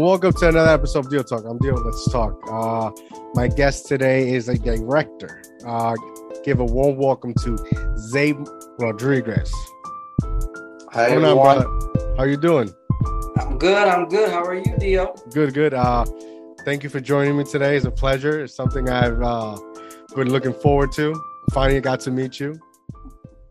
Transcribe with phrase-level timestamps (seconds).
[0.00, 1.44] and welcome to another episode of Deal Talk.
[1.44, 1.74] I'm Deal.
[1.74, 2.40] Let's talk.
[2.50, 2.90] Uh,
[3.34, 5.42] my guest today is a director.
[5.66, 5.94] Uh,
[6.42, 7.50] give a warm welcome to
[8.10, 8.48] Zabe
[8.78, 9.52] Rodriguez.
[10.92, 12.14] Hi, What's going on, brother?
[12.16, 12.72] How are you doing?
[13.40, 13.88] I'm good.
[13.88, 14.30] I'm good.
[14.30, 15.14] How are you, Dio?
[15.34, 15.74] Good, good.
[15.74, 16.06] Uh,
[16.64, 17.76] thank you for joining me today.
[17.76, 18.44] It's a pleasure.
[18.44, 19.58] It's something I've uh,
[20.16, 21.14] been looking forward to.
[21.52, 22.58] Finally got to meet you.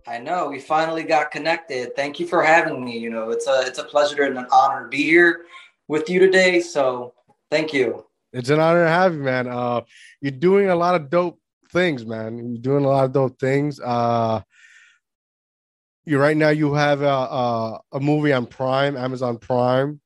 [0.07, 1.95] I know we finally got connected.
[1.95, 2.97] Thank you for having me.
[2.97, 5.41] You know, it's a it's a pleasure and an honor to be here
[5.89, 6.61] with you today.
[6.61, 7.13] So
[7.51, 8.05] thank you.
[8.31, 9.47] It's an honor to have you, man.
[9.47, 9.81] Uh,
[10.21, 11.39] you're doing a lot of dope
[11.73, 12.37] things, man.
[12.37, 13.81] You're doing a lot of dope things.
[13.81, 14.41] Uh,
[16.05, 19.99] you right now you have a, a a movie on Prime, Amazon Prime.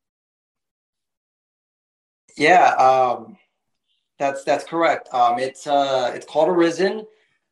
[2.36, 3.38] Yeah, um,
[4.18, 5.14] that's that's correct.
[5.14, 7.06] Um, it's uh, it's called Arisen.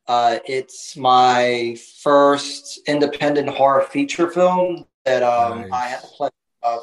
[0.07, 5.69] Uh, it's my first independent horror feature film that um, Nice.
[5.71, 6.31] I had the pleasure
[6.63, 6.81] of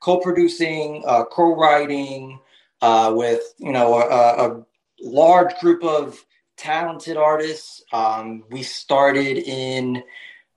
[0.00, 2.38] co-producing, uh, co-writing
[2.82, 4.66] uh, with you know a, a
[5.02, 6.24] large group of
[6.56, 7.82] talented artists.
[7.92, 10.02] Um, we started in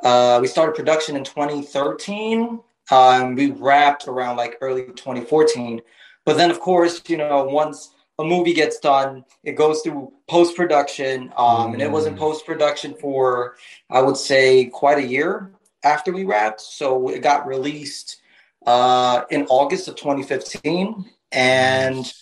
[0.01, 2.59] uh, we started production in 2013.
[2.89, 5.81] Um, we wrapped around like early 2014.
[6.25, 10.55] But then, of course, you know, once a movie gets done, it goes through post
[10.55, 12.19] production, um, and it was in Mm.
[12.19, 13.55] post production for
[13.89, 15.51] I would say quite a year
[15.83, 16.61] after we wrapped.
[16.61, 18.20] So it got released
[18.65, 22.13] uh, in August of 2015, and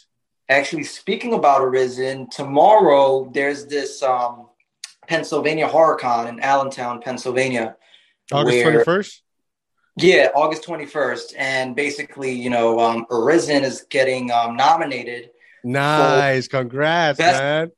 [0.48, 4.48] actually speaking about Arisen, tomorrow there's this um,
[5.08, 7.76] Pennsylvania HorrorCon in Allentown, Pennsylvania.
[8.32, 9.24] August where- twenty first.
[9.98, 11.34] Yeah, August 21st.
[11.38, 15.32] And basically, you know, um, Arisen is getting um, nominated.
[15.62, 17.72] Nice, congrats, Best- man.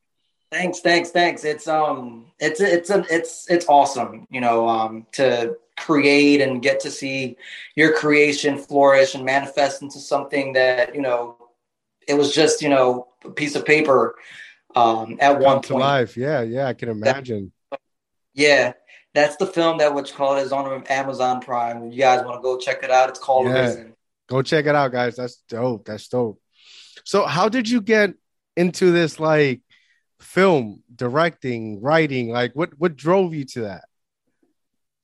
[0.52, 1.46] Thanks, thanks, thanks.
[1.46, 6.82] It's um it's it's a, it's it's awesome, you know, um to create and get
[6.82, 7.38] to see
[7.76, 11.38] your creation flourish and manifest into something that, you know,
[12.08, 14.16] it was just, you know, a piece of paper
[14.76, 15.82] um at one to point.
[15.82, 16.18] life.
[16.18, 17.54] Yeah, yeah, I can imagine.
[18.34, 18.74] Yeah,
[19.14, 21.92] that's the film that what called is on Amazon Prime.
[21.92, 23.62] You guys want to go check it out, it's called Yeah.
[23.62, 23.94] Arisen.
[24.28, 25.16] Go check it out, guys.
[25.16, 25.86] That's dope.
[25.86, 26.42] That's dope.
[27.04, 28.14] So, how did you get
[28.56, 29.62] into this like
[30.22, 32.30] film directing, writing?
[32.30, 33.86] Like, what what drove you to that?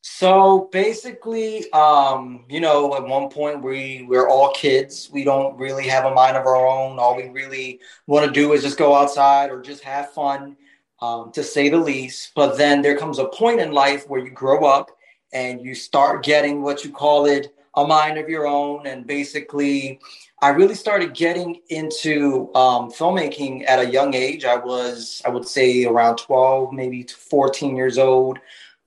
[0.02, 5.10] So basically, um, you know, at one point we we're all kids.
[5.12, 6.98] We don't really have a mind of our own.
[6.98, 10.56] All we really want to do is just go outside or just have fun,
[11.02, 12.32] um, to say the least.
[12.36, 14.92] But then there comes a point in life where you grow up
[15.34, 18.86] and you start getting what you call it a mind of your own.
[18.86, 20.00] And basically,
[20.42, 24.44] I really started getting into um, filmmaking at a young age.
[24.44, 28.40] I was, I would say, around twelve, maybe fourteen years old.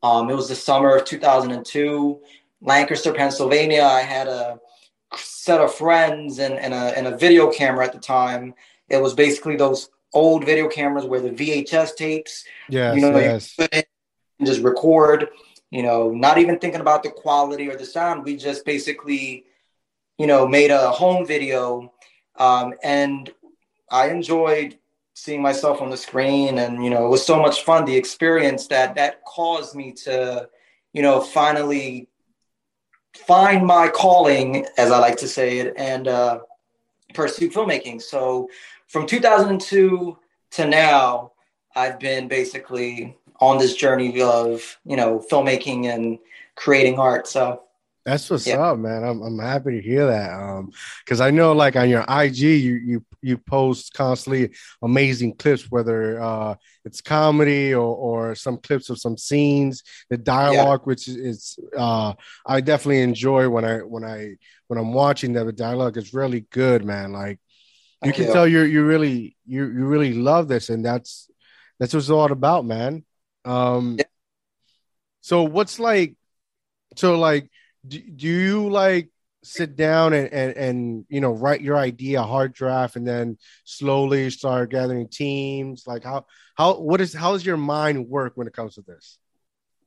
[0.02, 2.20] Um, it was the summer of 2002,
[2.62, 3.82] Lancaster, Pennsylvania.
[3.82, 4.58] I had a
[5.14, 8.54] set of friends and, and, a, and a video camera at the time.
[8.88, 13.54] It was basically those old video cameras where the VHS tapes, Yes, you know, yes.
[13.58, 13.88] you put it
[14.38, 15.28] and just record,
[15.70, 18.24] you know, not even thinking about the quality or the sound.
[18.24, 19.44] We just basically,
[20.18, 21.92] you know, made a home video.
[22.36, 23.30] Um, and
[23.90, 24.78] I enjoyed
[25.14, 28.66] seeing myself on the screen and you know it was so much fun the experience
[28.68, 30.48] that that caused me to
[30.94, 32.08] you know finally
[33.14, 36.38] find my calling as i like to say it and uh
[37.12, 38.48] pursue filmmaking so
[38.86, 40.16] from 2002
[40.52, 41.32] to now
[41.74, 46.18] i've been basically on this journey of you know filmmaking and
[46.56, 47.62] creating art so
[48.06, 48.60] That's what's Yeah.
[48.72, 49.04] up, man.
[49.04, 50.32] I'm I'm happy to hear that.
[50.32, 50.70] Um,
[51.04, 54.50] because I know like on your IG, you you you post constantly
[54.82, 56.54] amazing clips, whether uh
[56.86, 62.14] it's comedy or or some clips of some scenes, the dialogue, which is, is uh
[62.46, 64.36] I definitely enjoy when I when I
[64.68, 65.44] when I'm watching that.
[65.44, 67.12] The dialogue is really good, man.
[67.12, 67.38] Like
[68.02, 68.32] you Thank can you.
[68.32, 71.30] tell you're you really you you really love this, and that's
[71.78, 73.04] that's what it's all about, man.
[73.44, 74.04] Um, Yeah.
[75.20, 76.16] so what's like,
[76.96, 77.50] so like,
[77.86, 79.10] do, do you like
[79.42, 84.30] sit down and, and and you know write your idea hard draft and then slowly
[84.30, 85.84] start gathering teams?
[85.86, 86.26] Like how
[86.56, 89.18] how what is how does your mind work when it comes to this?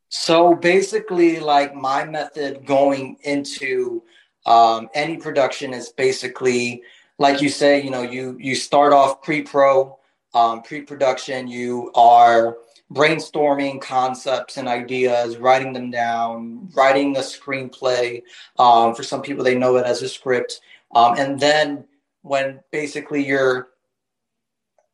[0.09, 4.03] So basically, like my method going into
[4.45, 6.83] um, any production is basically,
[7.17, 9.97] like you say, you know, you you start off pre-pro,
[10.33, 11.47] um, pre-production.
[11.47, 12.57] You are
[12.91, 18.21] brainstorming concepts and ideas, writing them down, writing a screenplay.
[18.59, 20.59] Um, for some people, they know it as a script,
[20.95, 21.85] um, and then
[22.21, 23.69] when basically you're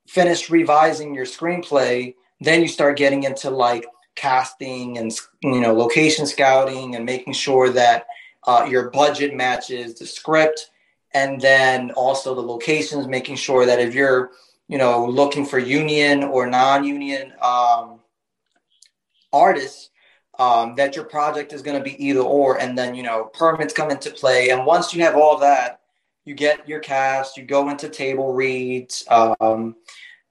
[0.08, 5.12] finished revising your screenplay, then you start getting into like casting and
[5.42, 8.08] you know location scouting and making sure that
[8.46, 10.72] uh, your budget matches the script
[11.14, 14.32] and then also the locations, making sure that if you're
[14.70, 18.00] you know looking for union or non-union um,
[19.34, 19.90] artists
[20.38, 23.74] um, that your project is going to be either or and then you know permits
[23.74, 24.52] come into play.
[24.52, 25.82] And once you have all that
[26.24, 29.76] you get your cast you go into table reads um,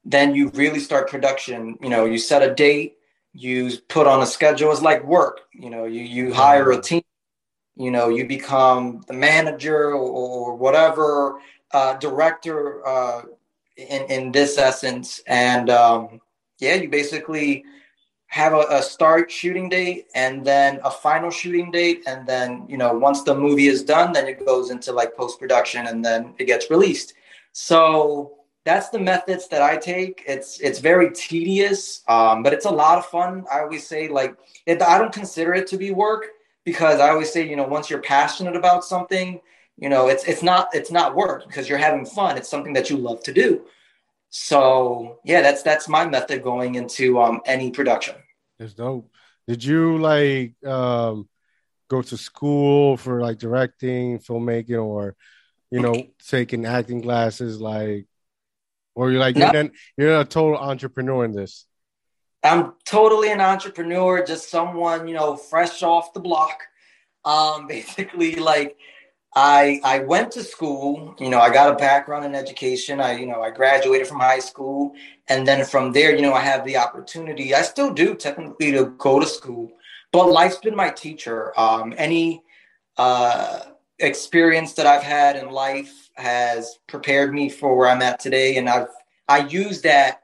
[0.03, 1.77] then you really start production.
[1.81, 2.95] You know you set a date
[3.33, 4.71] you put on a schedule.
[4.71, 7.03] It's like work you know you you hire a team
[7.75, 11.39] you know you become the manager or, whatever
[11.71, 13.21] uh, director uh,
[13.79, 15.21] in in this essence.
[15.27, 16.21] And um,
[16.59, 17.63] yeah you basically
[18.27, 22.03] have a, a, start shooting date and then a final shooting date.
[22.05, 25.39] And then you know once the movie is done then it goes into like post
[25.39, 27.13] production and then it gets released.
[27.51, 28.35] So
[28.65, 30.23] that's the methods that i take.
[30.27, 33.45] It's it's very tedious um, but it's a lot of fun.
[33.51, 34.35] I always say like
[34.65, 36.25] it, i don't consider it to be work
[36.65, 39.39] because i always say you know once you're passionate about something
[39.79, 42.89] you know it's it's not it's not work because you're having fun it's something that
[42.89, 43.63] you love to do
[44.29, 48.15] so yeah, that's that's my method going into um, any production.
[48.57, 49.11] That's dope.
[49.47, 51.27] Did you like um,
[51.87, 55.15] go to school for like directing, filmmaking, or
[55.71, 57.59] you know, taking acting classes?
[57.59, 58.05] Like,
[58.93, 59.51] or you're like no.
[59.51, 61.65] you're, you're a total entrepreneur in this.
[62.43, 66.61] I'm totally an entrepreneur, just someone you know, fresh off the block.
[67.25, 68.77] Um, basically, like
[69.35, 72.99] I I went to school, you know, I got a background in education.
[72.99, 74.93] I, you know, I graduated from high school
[75.27, 77.53] and then from there, you know, I have the opportunity.
[77.53, 79.71] I still do technically to go to school,
[80.11, 81.57] but life's been my teacher.
[81.59, 82.41] Um, any
[82.97, 83.61] uh,
[83.99, 88.67] experience that I've had in life has prepared me for where I'm at today and
[88.67, 88.87] I've
[89.27, 90.23] I use that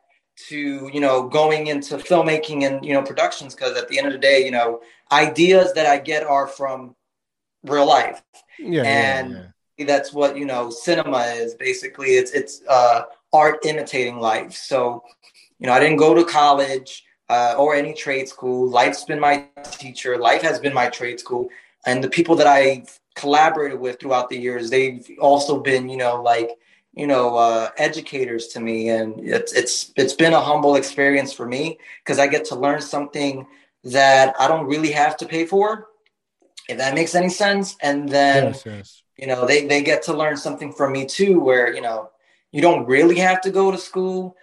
[0.49, 4.13] to, you know, going into filmmaking and, you know, productions because at the end of
[4.13, 4.81] the day, you know,
[5.11, 6.95] ideas that I get are from
[7.65, 8.21] real life.
[8.59, 9.43] Yeah, and yeah,
[9.77, 9.85] yeah.
[9.85, 12.15] that's what you know cinema is basically.
[12.15, 13.03] It's it's uh,
[13.33, 14.53] art imitating life.
[14.53, 15.03] So,
[15.59, 18.69] you know, I didn't go to college uh, or any trade school.
[18.69, 20.17] Life's been my teacher.
[20.17, 21.49] Life has been my trade school,
[21.85, 26.21] and the people that I've collaborated with throughout the years, they've also been, you know,
[26.21, 26.51] like
[26.95, 31.45] you know uh, educators to me and it's it's it's been a humble experience for
[31.45, 33.45] me because i get to learn something
[33.83, 35.87] that i don't really have to pay for
[36.67, 37.75] if that makes any sense.
[37.81, 39.03] And then, yes, yes.
[39.17, 42.09] you know, they, they get to learn something from me too, where, you know,
[42.51, 44.35] you don't really have to go to school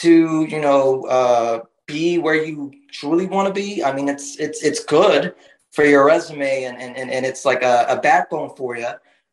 [0.00, 3.82] to, you know, uh, be where you truly want to be.
[3.82, 5.34] I mean, it's, it's, it's good
[5.72, 8.88] for your resume and, and, and it's like a, a backbone for you.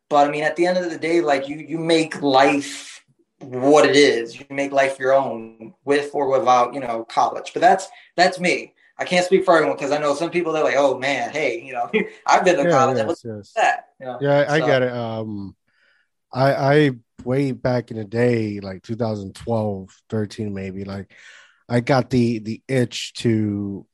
[0.08, 3.04] But I mean, at the end of the day, like you, you make life
[3.40, 4.38] what it is.
[4.38, 7.52] You make life your own with or without, you know, college.
[7.52, 8.74] But that's, that's me.
[8.98, 11.62] I can't speak for everyone because I know some people they're like, oh man, hey,
[11.62, 11.90] you know,
[12.26, 12.98] I've been to yeah, college.
[12.98, 13.52] Yes, yes.
[13.54, 13.84] that?
[14.00, 14.18] You know?
[14.20, 14.66] Yeah, I, so.
[14.66, 14.92] get it.
[14.92, 15.56] Um,
[16.32, 16.90] I I
[17.24, 21.12] way back in the day, like 2012, 13, maybe, like
[21.68, 23.86] I got the the itch to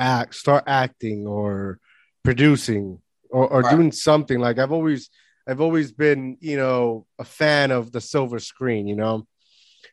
[0.00, 1.78] act, start acting or
[2.24, 3.00] producing
[3.30, 3.76] or, or right.
[3.76, 4.40] doing something.
[4.40, 5.10] Like I've always
[5.46, 9.26] I've always been, you know, a fan of the silver screen, you know.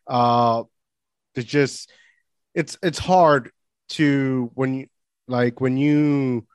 [0.07, 0.63] Uh
[1.35, 1.91] to just
[2.53, 3.51] it's it's hard
[3.89, 4.87] to when you
[5.27, 6.45] like when you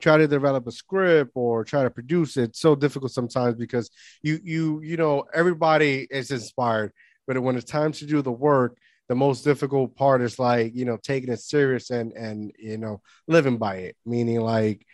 [0.00, 3.90] try to develop a script or try to produce it it's so difficult sometimes because
[4.22, 6.92] you you you know everybody is inspired
[7.26, 10.84] but when it's time to do the work the most difficult part is like you
[10.84, 13.96] know taking it serious and and you know living by it.
[14.04, 14.86] Meaning like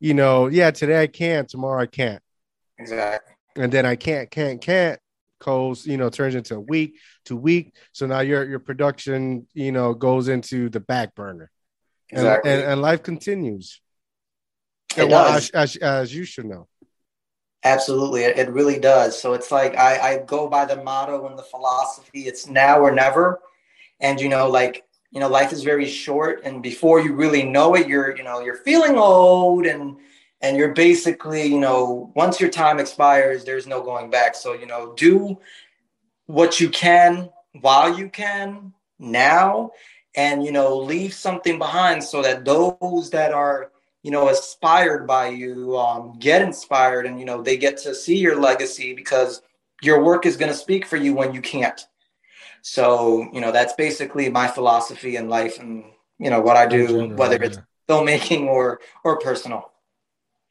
[0.00, 2.22] you know yeah today i can't, tomorrow i can't.
[2.78, 3.34] Exactly.
[3.56, 5.00] And then i can't can't can't
[5.44, 7.74] goes, you know, turns into a week to week.
[7.92, 11.50] So now your your production, you know, goes into the back burner.
[12.08, 12.50] Exactly.
[12.50, 13.80] And, and, and life continues.
[14.96, 16.68] It well, as, as, as, you should know.
[17.64, 18.22] Absolutely.
[18.22, 19.20] It, it really does.
[19.20, 22.92] So it's like I, I go by the motto and the philosophy it's now or
[22.92, 23.40] never.
[24.00, 26.42] And, you know, like, you know, life is very short.
[26.44, 29.96] And before you really know it, you're, you know, you're feeling old and,
[30.44, 34.34] and you're basically, you know, once your time expires, there's no going back.
[34.34, 35.38] So, you know, do
[36.26, 37.30] what you can
[37.62, 39.70] while you can now
[40.14, 43.72] and, you know, leave something behind so that those that are,
[44.02, 48.18] you know, inspired by you um, get inspired and, you know, they get to see
[48.18, 49.40] your legacy because
[49.80, 51.86] your work is going to speak for you when you can't.
[52.60, 55.84] So, you know, that's basically my philosophy in life and,
[56.18, 57.58] you know, what I do, whether it's
[57.88, 59.70] filmmaking or, or personal.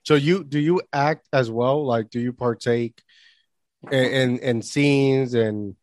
[0.03, 1.85] So you do you act as well?
[1.85, 3.01] Like, do you partake
[3.91, 5.75] in in, in scenes and?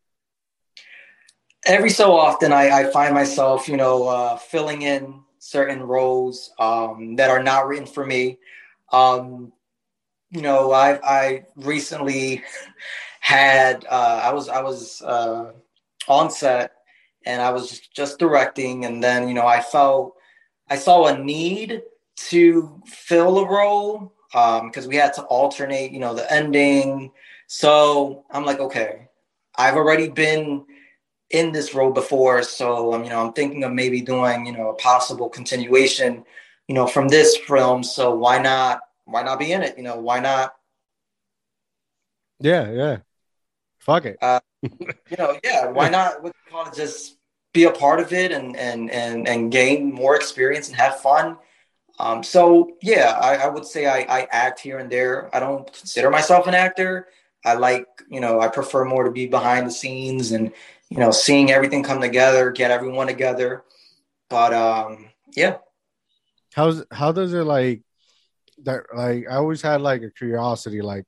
[1.67, 7.17] Every so often, I, I find myself, you know, uh, filling in certain roles um,
[7.17, 8.39] that are not written for me.
[8.91, 9.53] Um,
[10.31, 12.43] you know, I I recently
[13.19, 15.51] had uh, I was I was uh,
[16.07, 16.71] on set
[17.25, 20.15] and I was just directing, and then you know I felt
[20.69, 21.81] I saw a need
[22.15, 27.11] to fill a role um, because um, we had to alternate, you know, the ending.
[27.47, 29.09] So I'm like, okay,
[29.55, 30.65] I've already been
[31.29, 34.69] in this role before, so um, you know, I'm thinking of maybe doing, you know,
[34.69, 36.25] a possible continuation,
[36.67, 37.83] you know, from this film.
[37.83, 38.81] So why not?
[39.05, 39.77] Why not be in it?
[39.77, 40.53] You know, why not?
[42.39, 42.97] Yeah, yeah.
[43.79, 44.17] Fuck it.
[44.21, 45.67] Uh, you know, yeah.
[45.67, 46.23] Why not?
[46.23, 46.73] What call it?
[46.73, 47.17] Just
[47.53, 51.37] be a part of it and and and and gain more experience and have fun.
[52.01, 55.33] Um, so yeah, I, I would say I, I act here and there.
[55.35, 57.07] I don't consider myself an actor.
[57.45, 60.51] I like, you know, I prefer more to be behind the scenes and,
[60.89, 63.63] you know, seeing everything come together, get everyone together.
[64.31, 65.57] But um, yeah.
[66.55, 67.83] How's how does it like
[68.63, 68.85] that?
[68.91, 71.05] Like I always had like a curiosity, like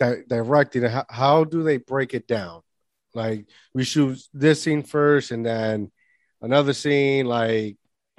[0.00, 0.82] that directing.
[0.82, 2.62] How, how do they break it down?
[3.14, 5.92] Like we shoot this scene first, and then
[6.42, 7.26] another scene.
[7.26, 7.76] Like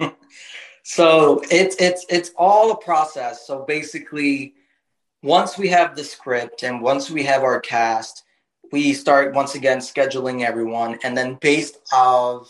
[0.88, 3.44] so, it's it's it's all a process.
[3.44, 4.54] So basically
[5.20, 8.22] once we have the script and once we have our cast,
[8.70, 12.48] we start once again scheduling everyone, and then based of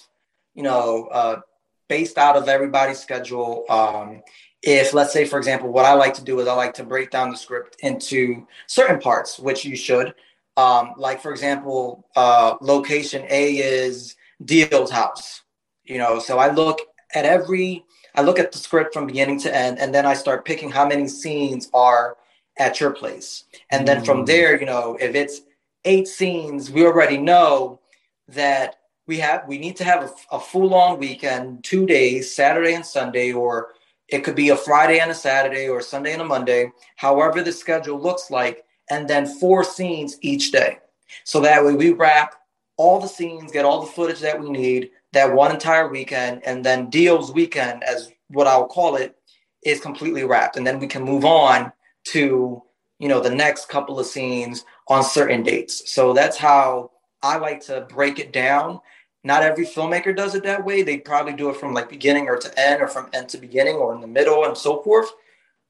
[0.54, 1.40] you know uh,
[1.88, 3.64] based out of everybody's schedule.
[3.70, 4.20] Um,
[4.62, 7.10] if let's say for example what i like to do is i like to break
[7.10, 10.14] down the script into certain parts which you should
[10.56, 15.42] um, like for example uh, location a is deal's house
[15.84, 16.80] you know so i look
[17.14, 17.84] at every
[18.16, 20.86] i look at the script from beginning to end and then i start picking how
[20.86, 22.16] many scenes are
[22.58, 23.44] at your place.
[23.70, 24.26] And then from mm.
[24.26, 25.42] there, you know, if it's
[25.84, 27.80] eight scenes, we already know
[28.28, 32.74] that we have we need to have a, a full on weekend, two days, Saturday
[32.74, 33.68] and Sunday, or
[34.08, 37.52] it could be a Friday and a Saturday or Sunday and a Monday, however the
[37.52, 40.78] schedule looks like, and then four scenes each day.
[41.24, 42.34] So that way we wrap
[42.76, 46.62] all the scenes, get all the footage that we need that one entire weekend, and
[46.62, 49.16] then Deal's weekend, as what I'll call it,
[49.64, 50.58] is completely wrapped.
[50.58, 51.72] And then we can move on
[52.08, 52.62] to
[52.98, 55.90] you know the next couple of scenes on certain dates.
[55.92, 56.90] So that's how
[57.22, 58.80] i like to break it down.
[59.24, 60.82] Not every filmmaker does it that way.
[60.82, 63.76] They probably do it from like beginning or to end or from end to beginning
[63.76, 65.10] or in the middle and so forth.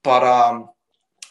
[0.03, 0.71] But um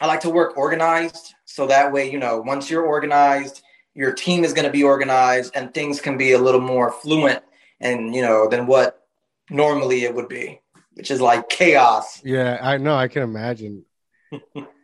[0.00, 1.34] i like to work organized.
[1.44, 3.62] So that way you know once you're organized
[3.94, 7.42] your team is going to be organized and things can be a little more fluent
[7.80, 9.06] and you know than what
[9.50, 10.60] normally it would be
[10.94, 13.84] which is like chaos yeah i know i can imagine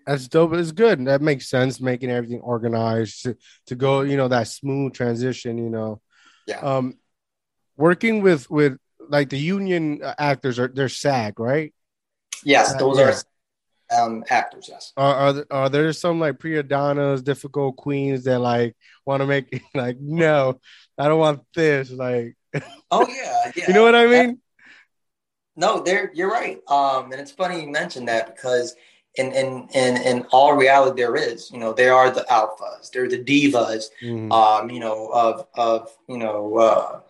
[0.06, 0.54] That's dope.
[0.54, 1.04] It's good.
[1.06, 1.80] That makes sense.
[1.80, 5.58] Making everything organized to, to go, you know, that smooth transition.
[5.58, 6.00] You know,
[6.46, 6.58] yeah.
[6.58, 6.98] Um,
[7.76, 11.72] working with with like the union actors are they're SAG, right?
[12.44, 13.14] Yes, uh, those yeah.
[13.92, 14.66] are um actors.
[14.68, 14.92] Yes.
[14.96, 19.62] Are are there, are there some like pre-Donnas, difficult queens that like want to make
[19.74, 20.60] like no,
[20.98, 21.90] I don't want this.
[21.90, 22.36] Like,
[22.90, 23.64] oh yeah, yeah.
[23.68, 24.40] you know what I mean?
[25.56, 26.58] No, there you're right.
[26.68, 28.74] Um, and it's funny you mentioned that because
[29.16, 33.08] in in in in all reality there is you know there are the alphas they're
[33.08, 34.32] the divas mm.
[34.32, 37.00] um you know of of you know uh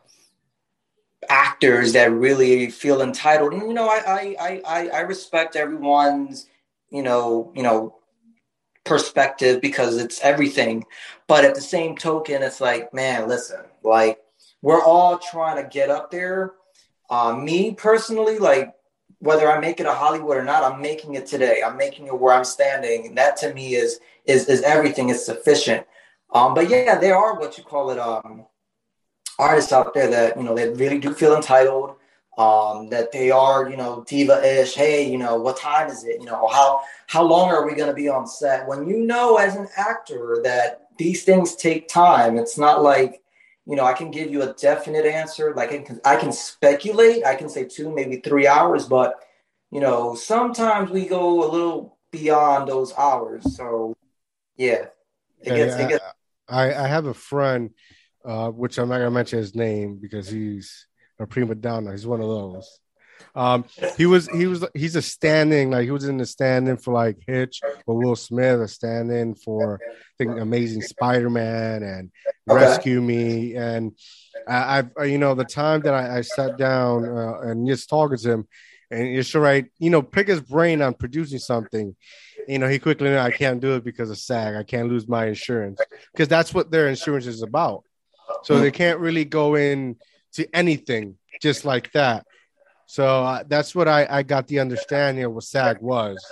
[1.29, 6.49] actors that really feel entitled and you know i i i i respect everyone's
[6.91, 7.95] you know you know
[8.85, 10.85] perspective because it's everything
[11.29, 14.19] but at the same token it's like man listen like
[14.63, 16.55] we're all trying to get up there
[17.11, 18.75] uh, me personally like
[19.23, 21.63] whether I make it a Hollywood or not, I'm making it today.
[21.65, 23.07] I'm making it where I'm standing.
[23.07, 25.11] And that to me is is is everything.
[25.11, 25.87] It's sufficient.
[26.33, 28.47] Um, but yeah, there are what you call it um,
[29.39, 31.95] artists out there that you know they really do feel entitled.
[32.37, 34.75] Um, that they are you know diva-ish.
[34.75, 36.19] Hey, you know what time is it?
[36.19, 38.67] You know how how long are we going to be on set?
[38.67, 42.37] When you know as an actor that these things take time.
[42.37, 43.22] It's not like
[43.67, 45.55] you know, I can give you a definite answer.
[45.55, 47.25] Like I can, I can speculate.
[47.25, 49.15] I can say two, maybe three hours, but
[49.71, 53.57] you know, sometimes we go a little beyond those hours.
[53.57, 53.95] So,
[54.57, 54.87] yeah,
[55.41, 55.77] it gets.
[55.77, 56.05] It gets-
[56.49, 57.71] I, I have a friend,
[58.25, 60.87] uh, which I'm not gonna mention his name because he's
[61.19, 61.93] a prima donna.
[61.93, 62.81] He's one of those.
[63.35, 63.65] Um,
[63.97, 67.19] he was he was he's a standing like he was in the standing for like
[67.27, 72.11] Hitch or Will Smith, a standing for I think Amazing Spider Man and
[72.49, 72.65] okay.
[72.65, 73.93] Rescue Me, and
[74.49, 78.19] I, have you know the time that I, I sat down uh, and just talking
[78.19, 78.49] to him,
[78.91, 81.97] and it's right, you know, pick his brain on producing something.
[82.47, 84.55] You know, he quickly knew I can't do it because of SAG.
[84.55, 85.81] I can't lose my insurance
[86.13, 87.85] because that's what their insurance is about.
[88.43, 89.97] So they can't really go in
[90.35, 92.27] to anything just like that.
[92.87, 96.25] So uh, that's what I, I got the understanding of what SAG was.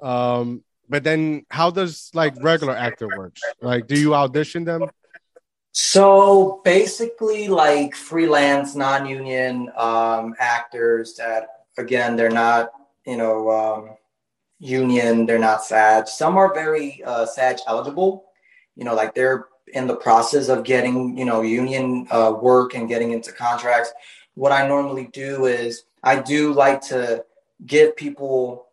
[0.00, 3.40] Um, but then how does like regular actor works?
[3.60, 4.90] Like, do you audition them?
[5.72, 12.70] So basically, like freelance, non-union um, actors that again they're not
[13.04, 13.96] you know um,
[14.60, 16.06] union, they're not SAG.
[16.06, 18.26] Some are very uh, SAG eligible.
[18.76, 22.88] You know, like they're in the process of getting you know union uh, work and
[22.88, 23.92] getting into contracts.
[24.34, 27.24] What I normally do is I do like to
[27.66, 28.66] give people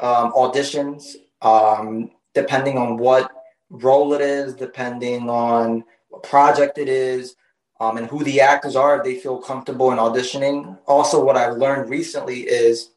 [0.00, 3.30] um, auditions um, depending on what
[3.70, 7.36] role it is, depending on what project it is,
[7.80, 10.78] um, and who the actors are, if they feel comfortable in auditioning.
[10.86, 12.90] Also, what I've learned recently is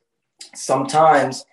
[0.54, 1.46] sometimes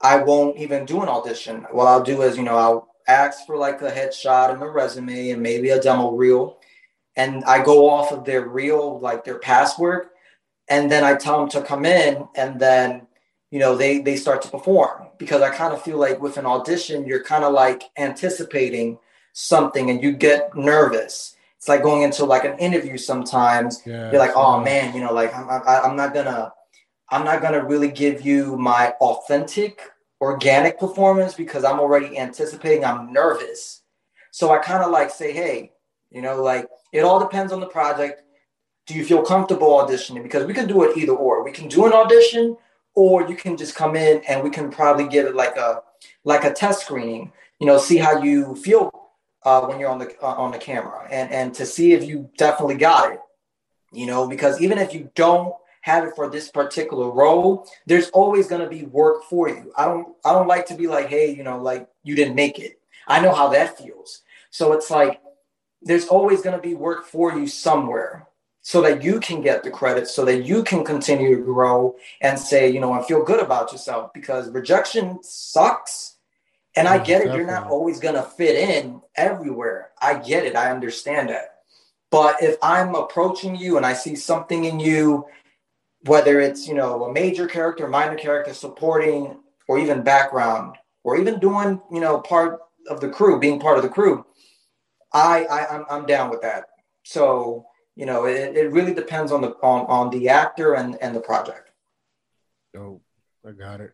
[0.00, 1.66] I won't even do an audition.
[1.70, 5.30] What I'll do is, you know, I'll ask for like a headshot and a resume
[5.30, 6.58] and maybe a demo reel.
[7.16, 10.12] And I go off of their real like their past work.
[10.68, 13.06] And then I tell them to come in and then,
[13.50, 16.46] you know, they, they start to perform because I kind of feel like with an
[16.46, 18.98] audition, you're kind of like anticipating
[19.34, 21.36] something and you get nervous.
[21.64, 23.82] It's like going into like an interview sometimes.
[23.84, 26.52] Yeah, you're like, oh man, you know, like I'm, I'm not gonna,
[27.10, 29.80] I'm not gonna really give you my authentic,
[30.20, 32.84] organic performance because I'm already anticipating.
[32.84, 33.82] I'm nervous,
[34.30, 35.72] so I kind of like say, hey,
[36.14, 38.22] you know, like it all depends on the project.
[38.86, 40.22] Do you feel comfortable auditioning?
[40.22, 41.42] Because we can do it either or.
[41.42, 42.56] We can do an audition,
[42.94, 45.82] or you can just come in and we can probably give it like a
[46.22, 47.32] like a test screening.
[47.58, 48.92] You know, see how you feel
[49.42, 52.30] uh, when you're on the uh, on the camera, and and to see if you
[52.38, 53.20] definitely got it.
[53.92, 58.46] You know, because even if you don't have it for this particular role, there's always
[58.46, 59.72] going to be work for you.
[59.76, 62.60] I don't I don't like to be like, hey, you know, like you didn't make
[62.60, 62.78] it.
[63.08, 64.22] I know how that feels.
[64.50, 65.20] So it's like
[65.84, 68.26] there's always going to be work for you somewhere
[68.62, 72.38] so that you can get the credit so that you can continue to grow and
[72.38, 76.14] say you know and feel good about yourself because rejection sucks
[76.76, 79.90] and I mm, get it, you're not always going to fit in everywhere.
[80.00, 80.56] I get it.
[80.56, 81.56] I understand that.
[82.10, 85.26] But if I'm approaching you and I see something in you,
[86.02, 89.36] whether it's, you know, a major character, minor character, supporting,
[89.68, 93.82] or even background, or even doing, you know, part of the crew, being part of
[93.82, 94.24] the crew,
[95.14, 96.64] I, I I'm, I'm down with that.
[97.04, 101.14] So, you know, it, it really depends on the on, on the actor and, and
[101.14, 101.70] the project.
[102.76, 103.00] Oh,
[103.46, 103.92] I got it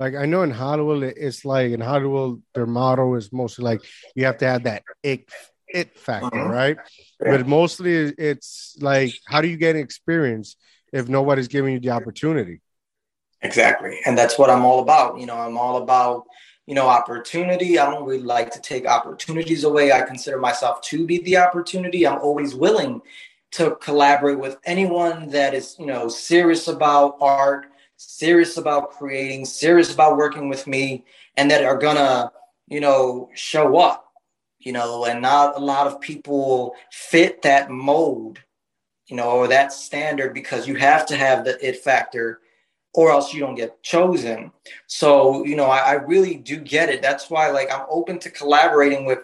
[0.00, 3.82] like I know in Hollywood, it's like in Hollywood, their motto is mostly like
[4.14, 5.28] you have to have that it
[5.68, 6.48] it factor, uh-huh.
[6.48, 6.76] right?
[7.22, 7.36] Yeah.
[7.36, 10.56] But mostly it's like how do you get experience
[10.92, 12.62] if nobody's giving you the opportunity?
[13.42, 15.20] Exactly, and that's what I'm all about.
[15.20, 16.24] You know, I'm all about
[16.70, 17.80] you know opportunity.
[17.80, 19.90] I don't really like to take opportunities away.
[19.90, 22.06] I consider myself to be the opportunity.
[22.06, 23.02] I'm always willing
[23.52, 27.66] to collaborate with anyone that is you know serious about art
[28.02, 31.04] serious about creating, serious about working with me,
[31.36, 32.30] and that are gonna,
[32.68, 34.12] you know, show up,
[34.60, 38.38] you know, and not a lot of people fit that mold,
[39.08, 42.40] you know, or that standard because you have to have the it factor
[42.92, 44.50] or else you don't get chosen.
[44.86, 47.02] So, you know, I, I really do get it.
[47.02, 49.20] That's why like I'm open to collaborating with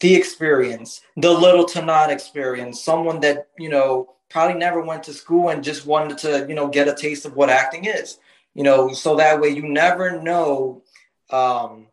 [0.00, 5.12] the experience, the little to not experience, someone that, you know, probably never went to
[5.12, 8.18] school and just wanted to, you know, get a taste of what acting is.
[8.54, 10.82] You know, so that way you never know
[11.30, 11.86] um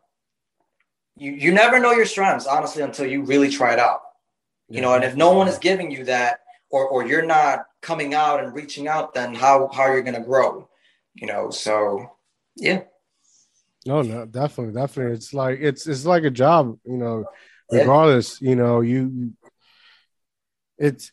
[1.16, 4.00] you you never know your strengths honestly until you really try it out.
[4.68, 8.14] You know, and if no one is giving you that or or you're not coming
[8.14, 10.68] out and reaching out, then how how are you gonna grow?
[11.14, 12.12] You know, so
[12.56, 12.82] yeah.
[13.84, 15.14] No, no, definitely, definitely.
[15.14, 17.24] It's like it's it's like a job, you know,
[17.70, 18.50] regardless, yeah.
[18.50, 19.32] you know, you
[20.78, 21.12] it's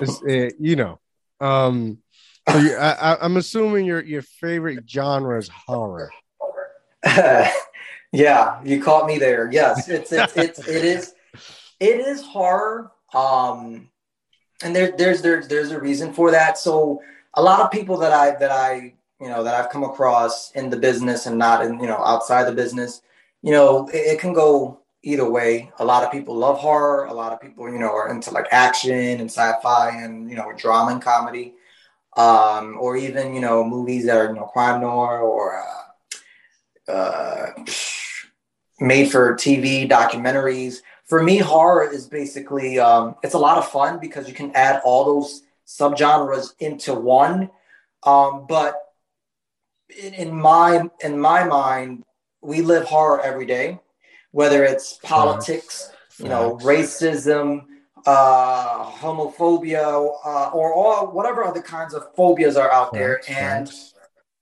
[0.00, 1.00] it's, uh, you know,
[1.40, 1.98] um,
[2.48, 6.10] so you, I, am assuming your your favorite genre is horror.
[8.12, 9.50] yeah, you caught me there.
[9.50, 11.14] Yes, it's it's, it's it is
[11.80, 12.92] it is horror.
[13.14, 13.90] Um,
[14.62, 16.58] and there there's there's there's a reason for that.
[16.58, 17.00] So
[17.34, 20.70] a lot of people that I that I you know that I've come across in
[20.70, 23.02] the business and not in you know outside the business,
[23.42, 25.70] you know, it, it can go either way.
[25.78, 27.06] A lot of people love horror.
[27.06, 30.52] A lot of people, you know, are into like action and sci-fi and you know
[30.56, 31.54] drama and comedy,
[32.16, 35.62] um, or even you know movies that are you know crime noir or
[36.88, 37.50] uh, uh,
[38.80, 40.78] made for TV documentaries.
[41.06, 44.80] For me, horror is basically um, it's a lot of fun because you can add
[44.84, 47.50] all those subgenres into one.
[48.04, 48.76] Um, but
[49.96, 52.04] in, in my in my mind,
[52.40, 53.78] we live horror every day
[54.32, 56.20] whether it's politics, Facts.
[56.20, 57.66] you know, racism,
[58.06, 63.20] uh, homophobia, uh, or all whatever other kinds of phobias are out there.
[63.28, 63.70] And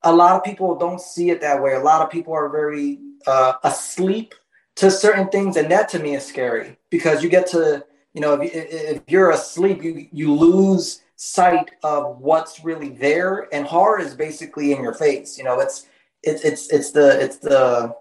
[0.02, 1.74] a lot of people don't see it that way.
[1.74, 4.35] A lot of people are very uh, asleep
[4.76, 8.40] to certain things, and that to me is scary because you get to, you know,
[8.40, 14.14] if, if you're asleep, you you lose sight of what's really there, and horror is
[14.14, 15.37] basically in your face.
[15.37, 15.87] You know, it's
[16.22, 17.94] it's it's it's the it's the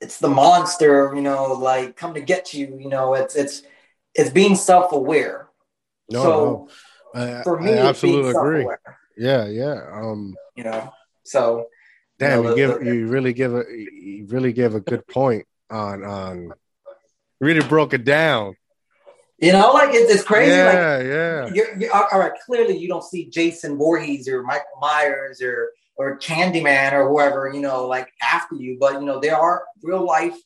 [0.00, 1.12] it's the monster.
[1.12, 2.78] You know, like come to get you.
[2.78, 3.62] You know, it's it's
[4.14, 5.48] it's being self aware.
[6.08, 6.68] No, so
[7.14, 7.38] no.
[7.38, 8.66] I, for me, I absolutely agree.
[9.18, 9.80] Yeah, yeah.
[9.92, 10.92] Um, you know,
[11.24, 11.66] so
[12.20, 15.04] damn, you, know, you give the, you really give a you really give a good
[15.08, 16.52] point on on
[17.40, 18.54] really broke it down.
[19.40, 20.50] You know, like it's, it's crazy.
[20.50, 21.50] Yeah, like, yeah.
[21.54, 26.18] You're, you're, all right, clearly you don't see Jason Voorhees or Michael Myers or or
[26.18, 30.36] Candyman or whoever you know like after you, but you know there are real life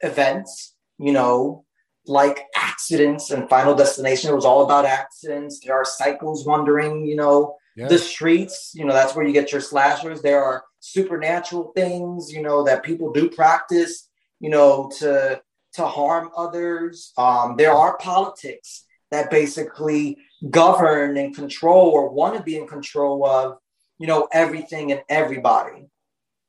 [0.00, 0.74] events.
[0.98, 1.64] You know,
[2.06, 4.30] like accidents and Final Destination.
[4.30, 5.60] It was all about accidents.
[5.60, 7.04] There are cycles wandering.
[7.04, 7.88] You know, yeah.
[7.88, 8.72] the streets.
[8.74, 10.22] You know, that's where you get your slashers.
[10.22, 12.32] There are supernatural things.
[12.32, 14.08] You know that people do practice
[14.40, 15.40] you know, to
[15.78, 17.12] to harm others.
[17.16, 20.18] Um, there are politics that basically
[20.50, 23.58] govern and control or want to be in control of,
[23.98, 25.86] you know, everything and everybody.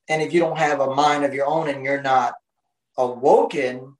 [0.09, 2.33] And if you don't have a mind of your own and you're not
[2.97, 3.95] awoken,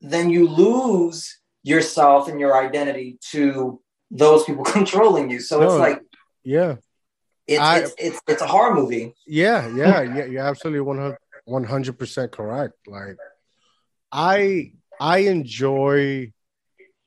[0.00, 5.40] then you lose yourself and your identity to those people controlling you.
[5.40, 6.02] So no, it's like,
[6.42, 6.76] yeah,
[7.46, 9.14] it's, I, it's, it's, it's a horror movie.
[9.26, 10.24] Yeah, yeah, yeah.
[10.24, 12.74] You're absolutely 100 one hundred percent correct.
[12.86, 13.16] Like
[14.14, 16.32] I I enjoy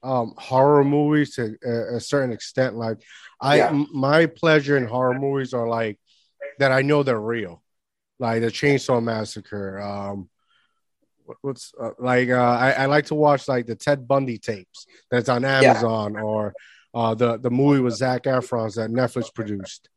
[0.04, 2.76] um horror movies to a, a certain extent.
[2.76, 2.98] Like
[3.42, 3.70] I yeah.
[3.70, 5.98] m- my pleasure in horror movies are like
[6.60, 7.64] that I know they're real.
[8.20, 9.80] Like the Chainsaw Massacre.
[9.80, 10.30] Um
[11.42, 15.30] what's uh, like uh, I, I like to watch like the Ted Bundy tapes that's
[15.30, 16.22] on Amazon yeah.
[16.22, 16.54] or
[16.94, 19.90] uh, the the movie with Zac Efron's that Netflix produced.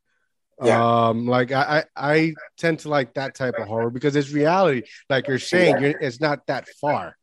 [0.63, 1.09] Yeah.
[1.09, 4.83] Um, like I, I tend to like that type of horror because it's reality.
[5.09, 5.91] Like you're saying, exactly.
[5.91, 7.17] you're, it's not that far.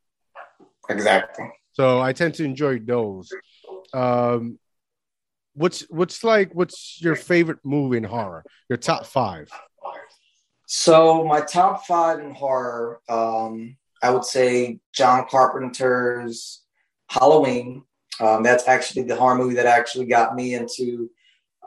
[0.89, 1.45] Exactly.
[1.73, 3.29] So I tend to enjoy those.
[3.93, 4.57] Um,
[5.53, 6.53] what's what's like?
[6.53, 8.43] What's your favorite movie in horror?
[8.69, 9.49] Your top five.
[10.65, 16.63] So my top five in horror, um, I would say John Carpenter's
[17.09, 17.83] Halloween.
[18.19, 21.09] Um, that's actually the horror movie that actually got me into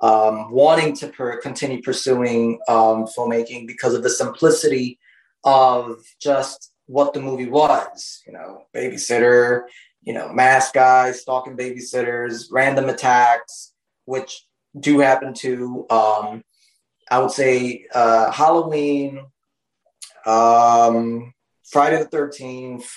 [0.00, 4.98] um, wanting to per- continue pursuing um, filmmaking because of the simplicity
[5.44, 8.22] of just what the movie was.
[8.26, 9.62] You know, babysitter,
[10.02, 13.72] you know, mask guys, stalking babysitters, random attacks,
[14.06, 14.46] which
[14.78, 15.86] do happen to.
[15.90, 16.44] Um,
[17.10, 19.24] I would say uh, Halloween,
[20.26, 21.34] um,
[21.68, 22.88] Friday the Thirteenth,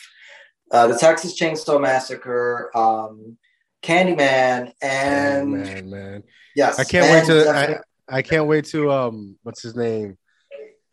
[0.72, 3.38] uh, the Texas Chainsaw Massacre, um,
[3.84, 6.24] Candyman, and man, man.
[6.56, 7.50] Yes, I can't wait to.
[7.50, 8.92] I, I, can't wait to.
[8.92, 10.18] Um, what's his name?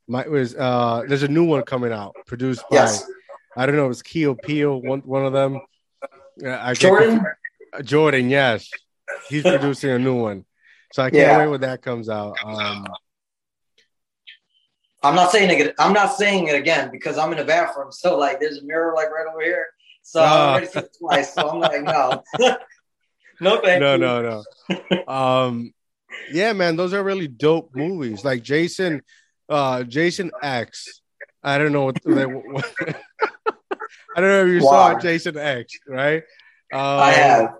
[0.08, 1.04] My was uh.
[1.06, 2.76] There's a new one coming out, produced by.
[2.76, 3.08] Yes.
[3.56, 3.88] I don't know.
[3.88, 4.80] It's Key & Peele.
[4.80, 5.60] One one of them.
[6.44, 7.24] I Jordan.
[7.84, 8.68] Jordan, yes,
[9.28, 10.44] he's producing a new one,
[10.92, 11.38] so I can't yeah.
[11.38, 12.36] wait when that comes out.
[12.44, 12.86] Um,
[15.02, 15.74] I'm not saying it.
[15.78, 17.92] I'm not saying it again because I'm in the bathroom.
[17.92, 19.66] So like, there's a mirror like right over here.
[20.02, 21.34] So uh, I already seen it twice.
[21.34, 22.22] So I'm like, no.
[23.40, 23.98] no, thank no, you.
[23.98, 24.42] No,
[24.90, 25.72] no, Um,
[26.32, 28.24] yeah, man, those are really dope movies.
[28.24, 29.02] Like Jason,
[29.48, 31.00] uh, Jason X.
[31.42, 31.98] I don't know what.
[32.04, 32.74] what
[34.16, 36.22] I don't know if you saw Jason X, right?
[36.72, 37.54] Um, I have.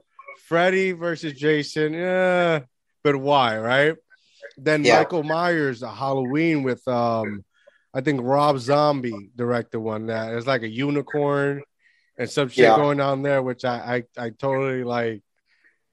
[0.47, 2.61] Freddy versus Jason, yeah,
[3.05, 3.95] but why, right?
[4.59, 4.99] Then yeah.
[4.99, 7.45] Michael Myers, a Halloween with um,
[7.95, 11.63] I think Rob Zombie directed one that it's like a unicorn
[12.19, 12.77] and some shit yeah.
[12.77, 15.23] going on there, which I, I I totally like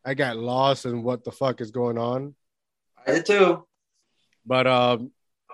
[0.07, 2.33] I got lost in what the fuck is going on.
[3.05, 3.65] I did too.
[4.45, 5.11] But um,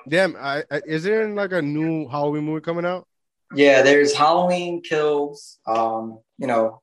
[0.08, 3.08] damn, I, I, is there like a new Halloween movie coming out?
[3.56, 5.58] Yeah, there's Halloween Kills.
[5.66, 6.82] Um, you know,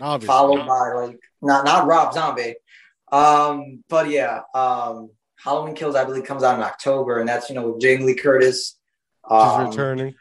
[0.00, 0.26] Obviously.
[0.26, 2.54] followed by like not not Rob Zombie.
[3.12, 7.54] Um, but yeah, um, Halloween Kills I believe comes out in October, and that's you
[7.54, 8.78] know with Jamie Lee Curtis.
[9.28, 10.14] Um, she's returning.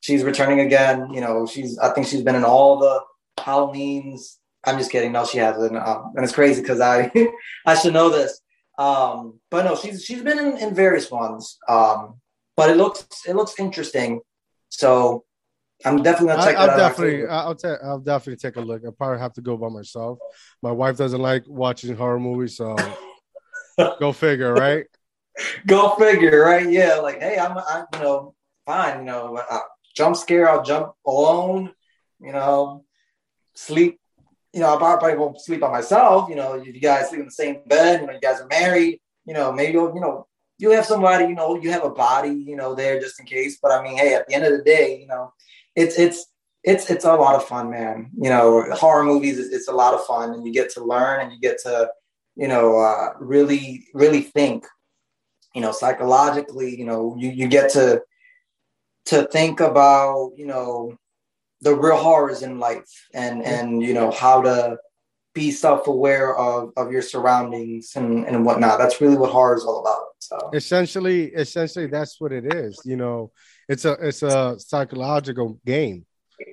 [0.00, 1.14] She's returning again.
[1.14, 3.00] You know, she's I think she's been in all the
[3.42, 5.12] Halloweens I'm just kidding.
[5.12, 5.76] No, she hasn't.
[5.76, 7.10] Um, and it's crazy because I
[7.66, 8.40] I should know this.
[8.78, 11.58] Um, but no, she's she's been in, in various ones.
[11.68, 12.20] Um,
[12.56, 14.20] but it looks it looks interesting.
[14.68, 15.24] So
[15.84, 18.82] I'm definitely gonna check I, I'll definitely I'll, ta- I'll definitely take a look.
[18.86, 20.18] I probably have to go by myself.
[20.62, 22.76] My wife doesn't like watching horror movies, so
[24.00, 24.86] go figure, right?
[25.66, 26.68] go figure, right?
[26.68, 28.34] Yeah, like hey, I'm I you know
[28.66, 29.60] fine, you know, I
[29.94, 31.72] jump scare, I'll jump alone,
[32.20, 32.84] you know,
[33.54, 33.98] sleep
[34.52, 36.28] you know, I probably won't sleep by myself.
[36.28, 38.00] You know, you guys sleep in the same bed.
[38.00, 39.00] You know, you guys are married.
[39.24, 40.26] You know, maybe you'll, you know,
[40.58, 43.58] you have somebody, you know, you have a body, you know, there just in case.
[43.62, 45.32] But I mean, hey, at the end of the day, you know,
[45.76, 46.26] it's it's
[46.64, 48.10] it's it's a lot of fun, man.
[48.20, 51.20] You know, horror movies it's, it's a lot of fun, and you get to learn
[51.20, 51.88] and you get to,
[52.36, 54.66] you know, uh, really really think.
[55.54, 58.02] You know, psychologically, you know, you you get to
[59.06, 60.96] to think about, you know,
[61.62, 64.78] the real horrors in life and and you know how to
[65.34, 68.78] be self-aware of of your surroundings and and whatnot.
[68.78, 70.50] That's really what horror is all about so.
[70.54, 73.32] Essentially essentially that's what it is you know.
[73.68, 76.06] It's a it's a psychological game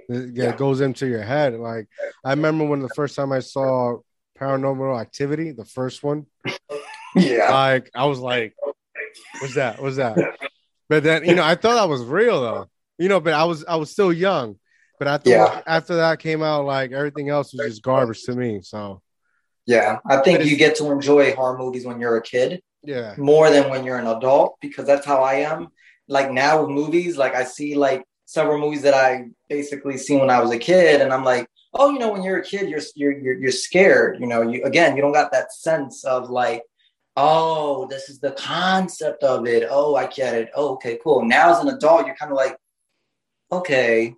[0.10, 0.56] that yeah.
[0.56, 1.54] goes into your head.
[1.54, 1.88] Like
[2.24, 3.98] i remember when the first time i saw
[4.40, 6.28] paranormal activity the first one
[7.16, 7.52] yeah.
[7.52, 8.54] like i was like
[9.40, 9.82] what's that?
[9.82, 10.38] What's that?
[10.90, 13.66] But then you know i thought that was real though you know but i was
[13.66, 14.58] i was still young
[15.00, 15.62] but after yeah.
[15.68, 18.62] after that came out, like everything else was just garbage to me.
[18.62, 19.02] So
[19.66, 22.62] yeah, I think you get to enjoy horror movies when you're a kid.
[22.84, 23.16] Yeah.
[23.18, 25.68] More than when you're an adult, because that's how I am.
[26.08, 30.30] Like now with movies, like I see like several movies that I basically seen when
[30.30, 32.82] I was a kid, and I'm like, oh, you know, when you're a kid, you're
[32.96, 34.20] you're you're, you're scared.
[34.20, 36.64] You know, you again, you don't got that sense of like,
[37.18, 39.68] oh, this is the concept of it.
[39.70, 40.50] Oh, I get it.
[40.56, 41.26] Oh, okay, cool.
[41.26, 42.56] Now as an adult, you're kind of like,
[43.52, 44.14] okay,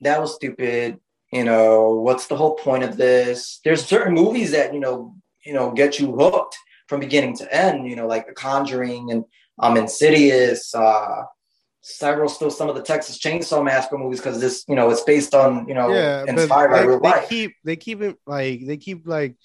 [0.00, 0.98] that was stupid.
[1.32, 3.60] You know, what's the whole point of this?
[3.64, 6.56] There's certain movies that, you know, you know, get you hooked
[6.88, 9.24] from beginning to end, you know, like The Conjuring and
[9.58, 11.22] um Insidious, uh
[11.82, 15.34] several still some of the Texas Chainsaw Massacre movies because this, you know, it's based
[15.34, 17.28] on, you know, yeah, inspired by real they life.
[17.28, 19.36] Keep they keep it like they keep like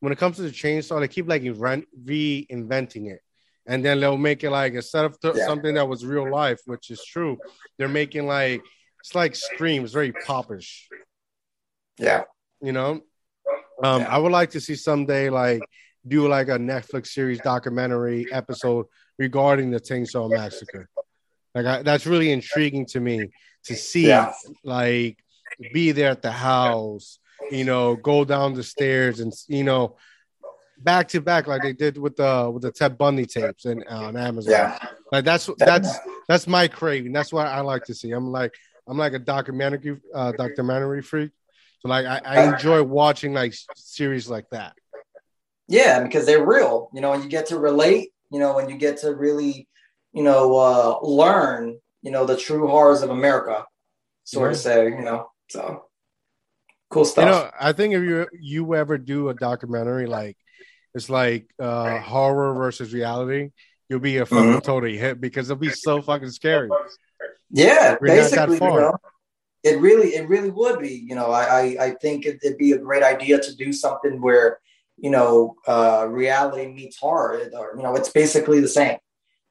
[0.00, 3.20] when it comes to the chainsaw, they keep like reinventing it.
[3.66, 5.46] And then they'll make it like instead of th- yeah.
[5.46, 7.38] something that was real life, which is true,
[7.78, 8.62] they're making like
[9.04, 9.84] it's like Scream.
[9.84, 10.88] It's very popish.
[11.98, 12.22] Yeah.
[12.62, 13.02] You know,
[13.82, 14.08] um, yeah.
[14.08, 15.60] I would like to see someday like
[16.08, 18.86] do like a Netflix series documentary episode
[19.18, 20.88] regarding the Chainsaw Massacre.
[21.54, 23.28] Like I, that's really intriguing to me
[23.64, 24.32] to see, yeah.
[24.64, 25.18] like,
[25.74, 27.18] be there at the house,
[27.50, 29.96] you know, go down the stairs and you know,
[30.78, 34.06] back to back like they did with the with the Ted Bundy tapes and uh,
[34.06, 34.52] on Amazon.
[34.52, 34.78] Yeah,
[35.12, 35.94] like that's that's
[36.26, 37.12] that's my craving.
[37.12, 38.10] That's what I like to see.
[38.12, 38.54] I'm like,
[38.86, 41.30] I'm like a documentary uh, documentary freak.
[41.80, 44.74] So like I, I enjoy watching like series like that.
[45.68, 46.90] Yeah, because they're real.
[46.92, 48.10] You know, and you get to relate.
[48.30, 49.68] You know, when you get to really,
[50.12, 51.78] you know, uh, learn.
[52.02, 53.64] You know, the true horrors of America,
[54.24, 54.84] sort of say.
[54.84, 55.86] You know, so
[56.90, 57.24] cool stuff.
[57.24, 60.36] You know, I think if you you ever do a documentary like
[60.94, 63.50] it's like uh horror versus reality,
[63.88, 64.58] you'll be a fucking mm-hmm.
[64.60, 66.68] totally hit because it'll be so fucking scary.
[67.54, 68.96] Yeah, We're basically, you know,
[69.62, 71.04] it really, it really would be.
[71.08, 74.20] You know, I, I, I think it, would be a great idea to do something
[74.20, 74.58] where,
[74.96, 78.98] you know, uh, reality meets horror, or you know, it's basically the same.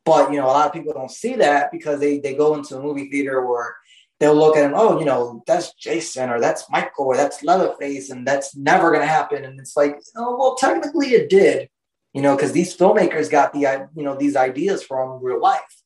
[0.03, 2.77] But you know, a lot of people don't see that because they they go into
[2.77, 3.73] a movie theater where
[4.19, 8.09] they'll look at him, oh, you know, that's Jason or that's Michael or that's Leatherface,
[8.09, 9.45] and that's never gonna happen.
[9.45, 11.69] And it's like, oh, well, technically it did,
[12.13, 15.82] you know, because these filmmakers got the you know these ideas from real life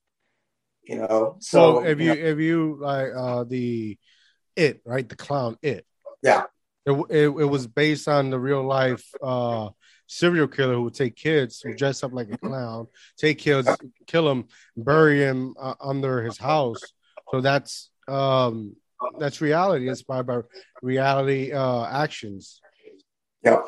[0.87, 1.35] you know.
[1.39, 3.97] So, if you, you know, if you like uh the
[4.55, 5.07] it right?
[5.07, 5.85] The clown it.
[6.21, 6.43] Yeah.
[6.85, 9.69] It, it, it was based on the real life uh
[10.07, 13.69] serial killer who would take kids who dress up like a clown take kids
[14.05, 14.45] kill them
[14.77, 16.81] bury him uh, under his house.
[17.29, 18.77] So that's um
[19.19, 20.39] that's reality inspired by
[20.81, 22.61] reality uh actions.
[23.43, 23.65] Yep.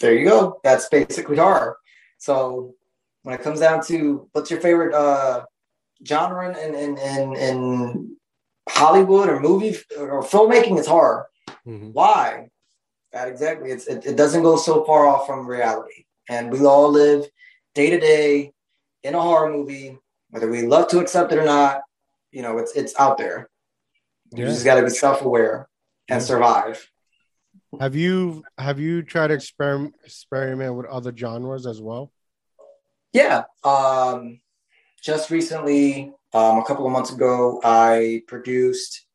[0.00, 0.60] There you go.
[0.64, 1.76] That's basically horror
[2.16, 2.74] so
[3.22, 5.44] when it comes down to what's your favorite uh
[6.06, 8.16] genre in in in, in
[8.68, 11.28] Hollywood or movie or filmmaking, it's horror.
[11.66, 11.90] Mm-hmm.
[11.90, 12.48] Why?
[13.12, 13.70] That exactly.
[13.70, 17.26] It's it, it doesn't go so far off from reality, and we all live
[17.74, 18.52] day to day
[19.02, 19.98] in a horror movie,
[20.30, 21.80] whether we love to accept it or not.
[22.30, 23.48] You know, it's it's out there.
[24.32, 24.40] Yeah.
[24.40, 25.68] You just got to be self aware
[26.08, 26.88] and survive.
[27.80, 32.12] Have you have you tried to experiment experiment with other genres as well?
[33.12, 33.44] Yeah.
[33.64, 34.40] Um,
[35.02, 39.06] just recently, um, a couple of months ago, I produced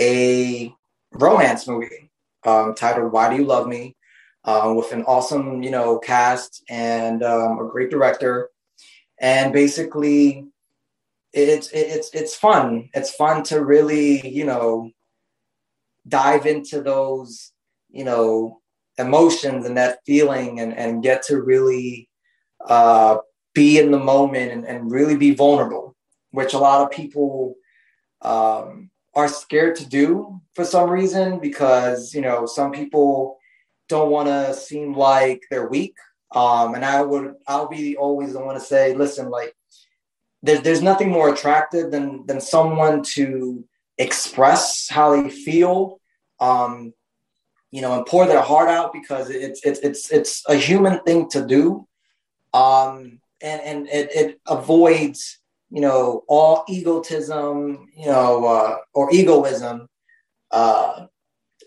[0.00, 0.74] a
[1.12, 2.10] romance movie
[2.44, 3.96] um, titled "Why Do You Love Me,"
[4.44, 8.50] uh, with an awesome, you know, cast and um, a great director.
[9.20, 10.46] And basically,
[11.32, 12.88] it's it's it's fun.
[12.94, 14.90] It's fun to really, you know,
[16.08, 17.52] dive into those,
[17.90, 18.60] you know,
[18.98, 22.08] emotions and that feeling, and and get to really
[22.66, 23.18] uh,
[23.54, 25.94] be in the moment and, and really be vulnerable,
[26.30, 27.54] which a lot of people
[28.22, 33.38] um, are scared to do for some reason because, you know, some people
[33.88, 35.94] don't want to seem like they're weak.
[36.34, 39.54] Um, and I would I'll be always the one to say, listen, like
[40.42, 43.64] there's there's nothing more attractive than than someone to
[43.98, 46.00] express how they feel,
[46.40, 46.94] um,
[47.70, 51.28] you know, and pour their heart out because it's it's it's it's a human thing
[51.30, 51.86] to do,
[52.54, 55.38] um, and and it, it avoids
[55.70, 59.88] you know all egotism, you know, uh, or egoism
[60.50, 61.06] uh,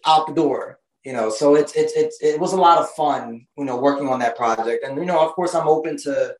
[0.05, 0.79] out the door.
[1.03, 4.09] You know, so it's it's it's it was a lot of fun, you know, working
[4.09, 6.35] on that project, and you know, of course, I'm open to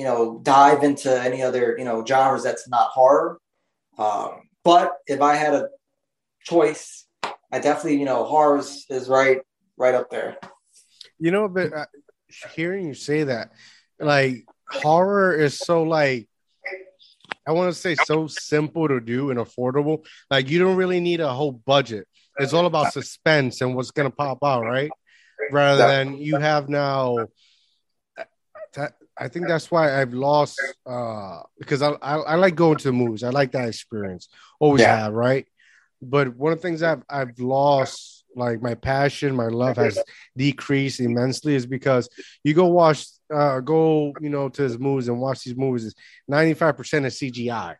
[0.00, 3.38] you know, dive into any other, you know, genres that's not horror.
[3.98, 5.68] Um, but if I had a
[6.42, 7.06] choice,
[7.52, 9.40] I definitely, you know, horror is, is right,
[9.76, 10.38] right up there.
[11.18, 11.84] You know, but uh,
[12.54, 13.50] hearing you say that,
[14.00, 16.28] like horror is so like,
[17.46, 20.04] I want to say so simple to do and affordable.
[20.30, 22.06] Like you don't really need a whole budget.
[22.38, 24.90] It's all about suspense and what's gonna pop out, right?
[25.50, 27.28] Rather than you have now
[29.20, 32.92] I think that's why I've lost uh because I, I, I like going to the
[32.92, 33.22] movies.
[33.22, 34.28] I like that experience.
[34.58, 34.96] Always yeah.
[34.96, 35.46] have, right?
[36.00, 39.98] But one of the things I've I've lost like my passion, my love has
[40.36, 42.08] decreased immensely is because
[42.42, 45.94] you go watch uh go, you know, to his movies and watch these movies is
[46.30, 46.70] 95%
[47.06, 47.76] of CGI.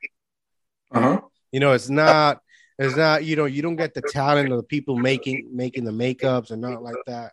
[0.93, 1.21] Uh-huh.
[1.53, 2.41] You know, it's not
[2.79, 5.91] it's not, you know, you don't get the talent of the people making making the
[5.91, 7.33] makeups and not like that.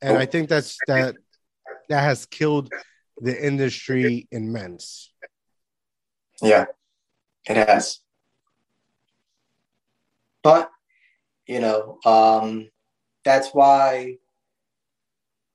[0.00, 1.16] And I think that's that
[1.88, 2.70] that has killed
[3.20, 5.12] the industry immense.
[6.42, 6.66] Yeah,
[7.48, 8.00] it has.
[10.42, 10.70] But,
[11.46, 12.68] you know, um,
[13.24, 14.18] that's why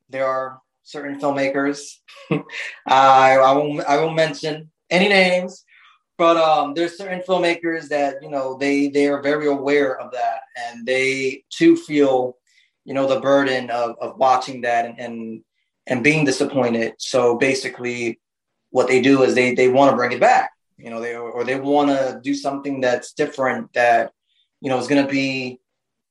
[0.09, 1.99] there are certain filmmakers.
[2.87, 5.63] I, I won't I won't mention any names,
[6.17, 10.41] but um, there's certain filmmakers that you know they they are very aware of that,
[10.57, 12.37] and they too feel
[12.85, 15.43] you know the burden of of watching that and, and
[15.87, 16.93] and being disappointed.
[16.97, 18.19] So basically,
[18.71, 21.43] what they do is they they want to bring it back, you know, they or
[21.43, 24.11] they want to do something that's different that
[24.61, 25.59] you know is going to be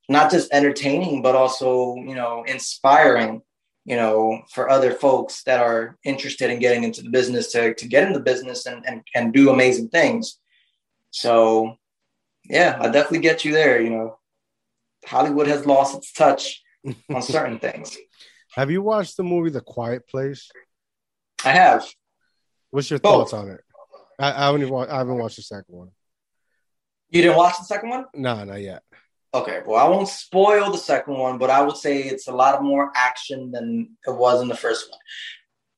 [0.09, 3.43] not just entertaining but also you know inspiring
[3.89, 7.89] you know for other folks that are interested in getting into the business to, to
[7.89, 10.39] get in the business and, and and do amazing things
[11.11, 11.75] so
[12.45, 14.19] yeah i definitely get you there you know
[15.07, 16.63] hollywood has lost its touch
[17.15, 17.97] on certain things
[18.59, 20.51] have you watched the movie The Quiet Place?
[21.45, 21.87] I have.
[22.71, 23.31] What's your Both.
[23.31, 23.61] thoughts on it?
[24.19, 25.91] I, I haven't even, I haven't watched the second one.
[27.11, 28.07] You didn't watch the second one?
[28.15, 28.83] No, not yet.
[29.35, 32.63] Okay, well, I won't spoil the second one, but I would say it's a lot
[32.63, 34.99] more action than it was in the first one.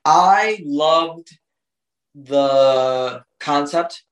[0.04, 1.28] I loved
[2.14, 4.04] the concept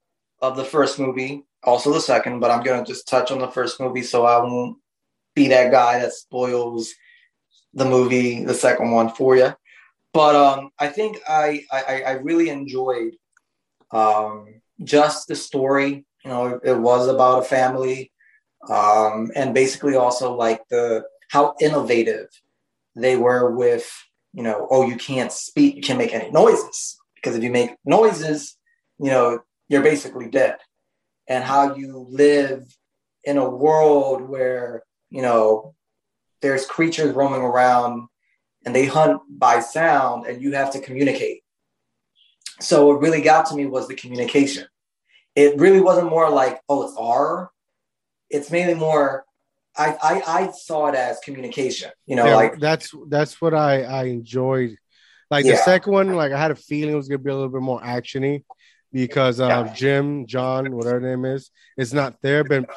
[0.43, 3.49] of the first movie, also the second, but I'm going to just touch on the
[3.49, 4.79] first movie so I won't
[5.35, 6.93] be that guy that spoils
[7.75, 9.55] the movie, the second one for you.
[10.13, 13.15] But um, I think I, I, I really enjoyed
[13.93, 16.05] um, just the story.
[16.25, 18.11] You know, it, it was about a family,
[18.69, 22.29] um, and basically also like the how innovative
[22.95, 23.91] they were with
[24.33, 27.71] you know, oh, you can't speak, you can't make any noises because if you make
[27.85, 28.57] noises,
[28.99, 30.59] you know, you're basically dead.
[31.27, 32.65] And how you live
[33.25, 35.75] in a world where you know
[36.41, 38.09] there's creatures roaming around
[38.65, 41.43] and they hunt by sound and you have to communicate.
[42.61, 44.67] So what really got to me was the communication.
[45.35, 47.51] It really wasn't more like, oh, it's R.
[48.31, 49.25] It's mainly more
[49.79, 53.83] I, I, I saw it as communication, you know, yeah, like that's that's what I,
[53.83, 54.77] I enjoyed.
[55.31, 55.53] Like yeah.
[55.53, 57.63] the second one, like I had a feeling it was gonna be a little bit
[57.63, 58.45] more actiony
[58.93, 59.75] because uh, yeah.
[59.75, 62.43] Jim, John, whatever name is, is not there.
[62.43, 62.69] But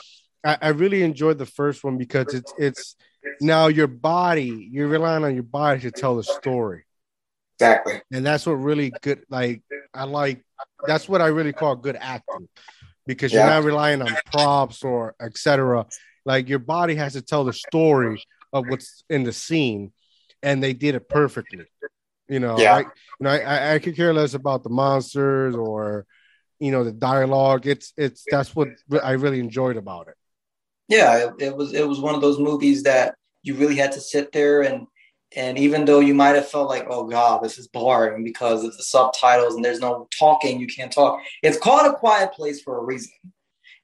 [0.43, 2.95] I, I really enjoyed the first one because it's it's
[3.39, 6.83] now your body, you're relying on your body to tell the story.
[7.59, 8.01] Exactly.
[8.11, 10.43] And that's what really good like I like
[10.85, 12.47] that's what I really call good acting
[13.05, 15.85] because you're not relying on props or etc.
[16.25, 18.23] Like your body has to tell the story
[18.53, 19.91] of what's in the scene,
[20.43, 21.65] and they did it perfectly.
[22.27, 22.75] You know, yeah.
[22.75, 22.87] I, you
[23.21, 26.05] know, I, I could care less about the monsters or
[26.59, 27.67] you know the dialogue.
[27.67, 28.69] It's it's that's what
[29.03, 30.15] I really enjoyed about it
[30.91, 34.01] yeah, it, it, was it was one of those movies that you really had to
[34.01, 34.85] sit there and
[35.35, 38.75] and even though you might have felt like, oh god, this is boring because of
[38.75, 41.21] the subtitles and there's no talking, you can't talk.
[41.41, 43.13] It's called a quiet place for a reason.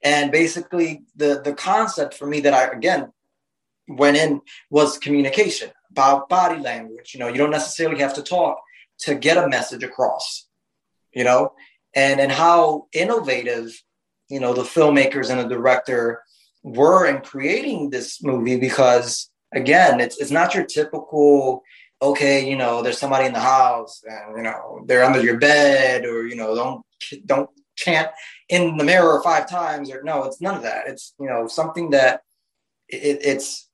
[0.02, 3.12] And basically the the concept for me that I again
[3.88, 7.14] went in was communication about body language.
[7.14, 8.60] You know, you don't necessarily have to talk
[9.00, 10.46] to get a message across,
[11.12, 11.52] you know,
[11.94, 13.82] and and how innovative,
[14.28, 16.22] you know, the filmmakers and the director
[16.62, 21.62] were in creating this movie because again it's, it's not your typical
[22.00, 26.04] okay, you know, there's somebody in the house and you know they're under your bed,
[26.04, 26.84] or you know, don't
[27.26, 28.08] don't chant
[28.48, 30.86] in the mirror five times, or no, it's none of that.
[30.86, 32.22] It's you know something that
[32.88, 33.68] it, it's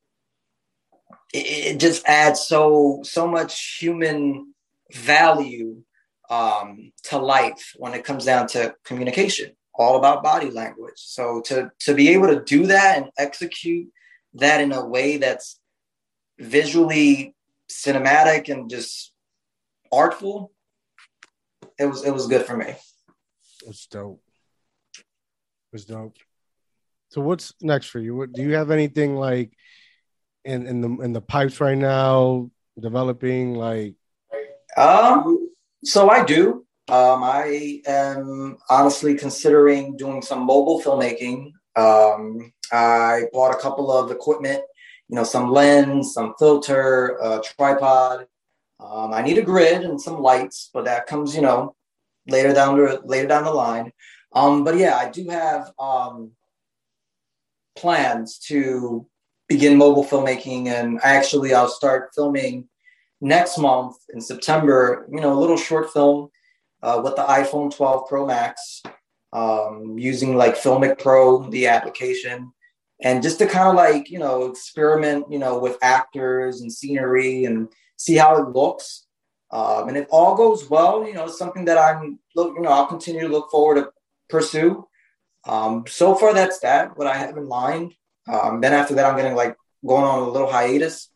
[1.33, 4.55] it, it just adds so so much human
[4.93, 5.83] value
[6.31, 9.53] um, to life when it comes down to communication.
[9.77, 10.95] All about body language.
[10.97, 13.89] So to to be able to do that and execute
[14.35, 15.59] that in a way that's
[16.39, 17.35] visually
[17.70, 19.12] cinematic and just
[19.93, 20.53] artful,
[21.78, 22.74] it was it was good for me.
[23.66, 24.22] It's dope.
[25.72, 26.16] It's dope.
[27.09, 28.14] So what's next for you?
[28.16, 29.53] What do you have anything like
[30.45, 33.95] in in the in the pipes right now developing like
[34.76, 35.49] um
[35.85, 36.66] so I do.
[36.89, 41.53] Um I am honestly considering doing some mobile filmmaking.
[41.76, 44.62] Um I bought a couple of equipment,
[45.09, 48.26] you know, some lens, some filter, a tripod.
[48.80, 51.74] Um, I need a grid and some lights, but that comes, you know,
[52.26, 53.92] later down the later down the line.
[54.32, 56.32] Um, but yeah, I do have um,
[57.76, 59.07] plans to
[59.48, 62.68] begin mobile filmmaking, and actually, I'll start filming
[63.20, 65.07] next month in September.
[65.12, 66.30] You know, a little short film
[66.82, 68.82] uh, with the iPhone 12 Pro Max,
[69.32, 72.52] um, using like Filmic Pro, the application,
[73.03, 77.45] and just to kind of like you know experiment, you know, with actors and scenery
[77.45, 79.07] and see how it looks.
[79.51, 82.70] Um, and if all goes well, you know, it's something that I'm look, you know,
[82.70, 83.90] I'll continue to look forward to
[84.28, 84.86] pursue.
[85.47, 86.97] Um, so far, that's that.
[86.97, 87.95] What I have in mind.
[88.26, 91.11] Um, then after that, I'm getting like going on a little hiatus.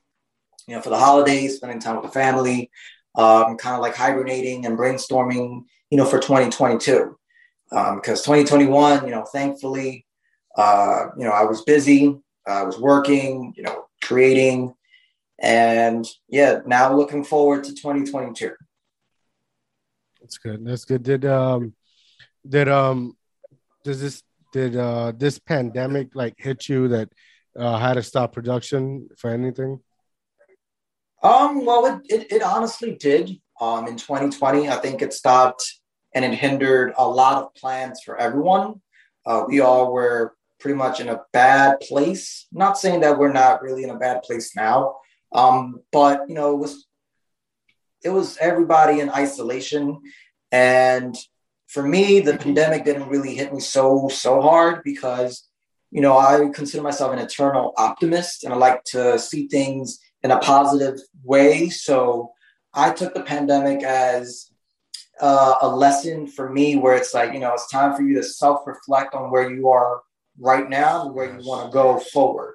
[0.67, 2.71] You know, for the holidays, spending time with the family,
[3.17, 5.65] um, kind of like hibernating and brainstorming.
[5.91, 7.17] You know, for 2022,
[7.71, 10.05] because 2021, you know, thankfully,
[10.57, 12.19] uh, you know, I was busy.
[12.47, 13.53] I was working.
[13.57, 14.75] You know, creating,
[15.39, 18.53] and yeah, now looking forward to 2022.
[20.21, 20.65] That's good.
[20.65, 21.03] That's good.
[21.03, 21.75] Did um
[22.49, 23.17] did um
[23.85, 24.23] does this
[24.53, 27.09] did uh this pandemic like hit you that
[27.57, 29.81] uh had to stop production for anything?
[31.23, 33.41] Um, well, it, it, it honestly did.
[33.61, 35.81] Um, in 2020, I think it stopped
[36.15, 38.81] and it hindered a lot of plans for everyone.
[39.27, 42.47] Uh, we all were pretty much in a bad place.
[42.53, 44.97] Not saying that we're not really in a bad place now,
[45.33, 46.87] um, but you know, it was
[48.03, 50.01] it was everybody in isolation,
[50.53, 51.17] and
[51.67, 55.49] for me, the pandemic didn't really hit me so so hard because
[55.91, 60.31] you know I consider myself an eternal optimist, and I like to see things in
[60.31, 61.69] a positive way.
[61.69, 62.33] So
[62.75, 64.51] I took the pandemic as
[65.21, 68.23] uh, a lesson for me, where it's like you know it's time for you to
[68.23, 70.01] self reflect on where you are
[70.39, 72.55] right now and where you want to go forward.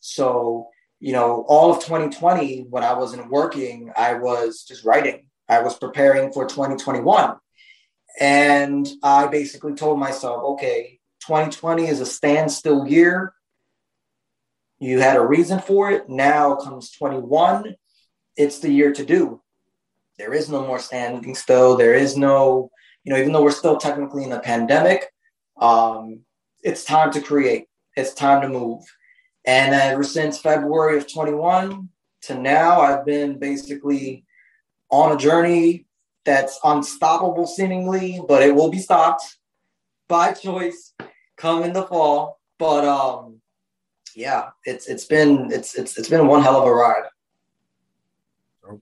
[0.00, 0.68] So
[0.98, 5.26] you know, all of 2020, when I wasn't working, I was just writing.
[5.48, 7.36] I was preparing for 2021
[8.18, 13.34] and I basically told myself, okay, 2020 is a standstill year.
[14.78, 16.08] You had a reason for it.
[16.08, 17.76] Now comes 21.
[18.36, 19.42] It's the year to do.
[20.18, 21.76] There is no more standing still.
[21.76, 22.70] There is no,
[23.04, 25.06] you know, even though we're still technically in a pandemic,
[25.60, 26.20] um,
[26.66, 27.68] it's time to create.
[27.96, 28.82] It's time to move.
[29.46, 31.88] And ever since February of 21
[32.22, 34.24] to now, I've been basically
[34.90, 35.86] on a journey
[36.24, 39.38] that's unstoppable seemingly, but it will be stopped
[40.08, 40.92] by choice
[41.36, 42.40] come in the fall.
[42.58, 43.40] But um
[44.16, 47.04] yeah, it's it's been it's it's it's been one hell of a ride.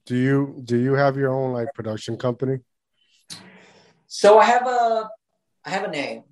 [0.06, 2.60] Do you do you have your own like production company?
[4.06, 5.10] So I have a
[5.66, 6.24] I have a name.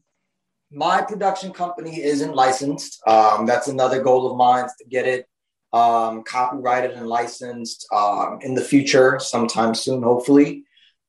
[0.73, 3.01] My production company isn't licensed.
[3.07, 5.29] Um, that's another goal of mine to get it
[5.73, 10.65] um, copyrighted and licensed um, in the future, sometime soon, hopefully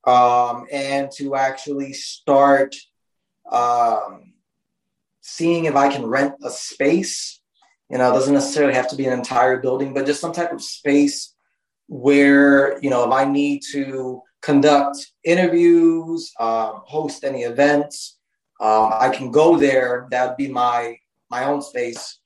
[0.05, 2.75] um, and to actually start
[3.51, 4.33] um,
[5.21, 7.41] seeing if I can rent a space.
[7.89, 10.51] You know, it doesn't necessarily have to be an entire building, but just some type
[10.51, 11.35] of space
[11.87, 18.17] where, you know, if I need to conduct interviews, um, host any events,
[18.59, 20.07] um, I can go there.
[20.11, 20.97] That'd be my
[21.29, 22.19] my own space,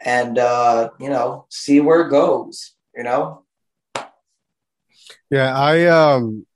[0.00, 2.72] and uh, you know, see where it goes.
[2.96, 3.44] You know.
[5.30, 6.46] Yeah, I um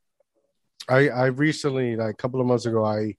[0.88, 3.16] I I recently like a couple of months ago I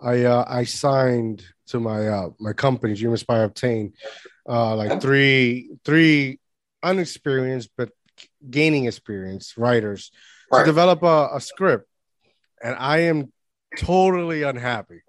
[0.00, 3.92] I uh, I signed to my uh my company Dream Aspire Obtain
[4.48, 6.40] uh like three three
[6.82, 7.90] unexperienced but
[8.48, 10.10] gaining experience writers
[10.50, 10.60] right.
[10.60, 11.88] to develop a, a script
[12.62, 13.32] and I am
[13.76, 15.00] totally unhappy.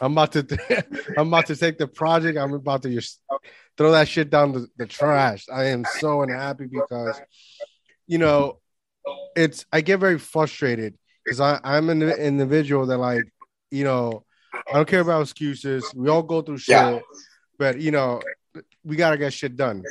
[0.00, 0.84] I'm about to
[1.18, 2.38] I'm about to take the project.
[2.38, 3.20] I'm about to just
[3.76, 5.46] throw that shit down the, the trash.
[5.52, 7.20] I am so unhappy because
[8.06, 8.60] you know
[9.34, 13.24] it's I get very frustrated because I'm an individual that like
[13.70, 14.24] you know
[14.68, 15.84] I don't care about excuses.
[15.94, 17.00] We all go through shit, yeah.
[17.58, 18.20] but you know
[18.84, 19.82] we gotta get shit done.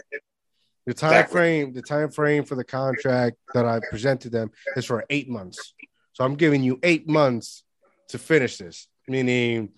[0.85, 1.33] The time exactly.
[1.33, 5.73] frame, the time frame for the contract that I presented them is for eight months.
[6.13, 7.64] So I'm giving you eight months
[8.09, 9.69] to finish this, meaning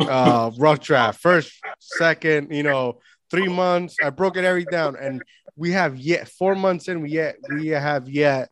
[0.00, 3.96] uh rough draft, first, second, you know, three months.
[4.02, 5.22] I broke it every down, and
[5.56, 7.00] we have yet four months in.
[7.00, 8.48] We yet we have yet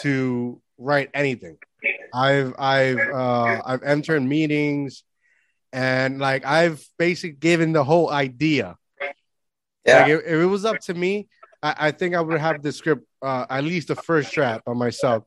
[0.00, 1.58] to write anything.
[2.14, 5.04] I've I've uh, I've entered meetings,
[5.72, 8.76] and like I've basically given the whole idea.
[9.86, 10.02] Yeah.
[10.02, 11.28] Like if, if, it was up to me,
[11.62, 14.74] I, I think I would have the script uh, at least the first draft by
[14.74, 15.24] myself.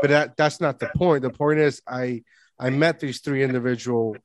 [0.00, 1.22] But that that's not the point.
[1.22, 2.22] The point is I
[2.58, 4.16] I met these three individual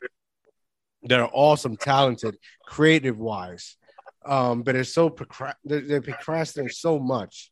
[1.03, 3.75] that are awesome, talented, creative wise.
[4.23, 7.51] Um, but it's so procrast- they're, they're procrastinating so much.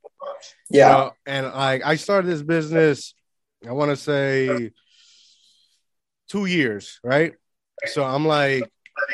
[0.69, 0.89] Yeah.
[0.89, 1.11] You know?
[1.25, 3.15] And like I started this business,
[3.67, 4.71] I want to say
[6.30, 7.34] two years, right?
[7.88, 8.69] So I'm like,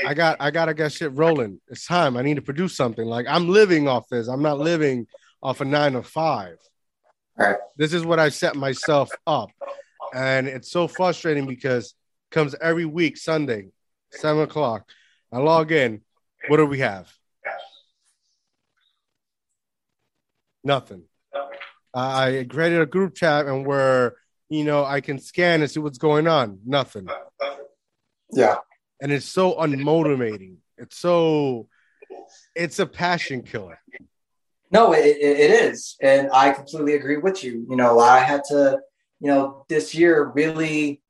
[0.05, 1.61] I got I gotta get shit rolling.
[1.67, 2.17] It's time.
[2.17, 3.05] I need to produce something.
[3.05, 4.27] Like I'm living off this.
[4.27, 5.07] I'm not living
[5.41, 6.57] off a nine to five.
[7.37, 7.57] Right.
[7.77, 9.49] This is what I set myself up.
[10.15, 11.93] And it's so frustrating because
[12.31, 13.71] comes every week, Sunday,
[14.11, 14.89] seven o'clock.
[15.29, 16.01] I log in.
[16.47, 17.11] What do we have?
[20.63, 21.03] Nothing.
[21.93, 24.15] I created a group chat and where
[24.47, 26.59] you know I can scan and see what's going on.
[26.65, 27.07] Nothing.
[28.31, 28.55] Yeah.
[29.01, 30.55] And it's so unmotivating.
[30.77, 31.67] It's so
[32.55, 33.79] it's a passion killer.
[34.71, 35.97] No, it, it is.
[36.01, 37.65] And I completely agree with you.
[37.69, 38.79] You know, I had to,
[39.25, 41.01] you know, this year really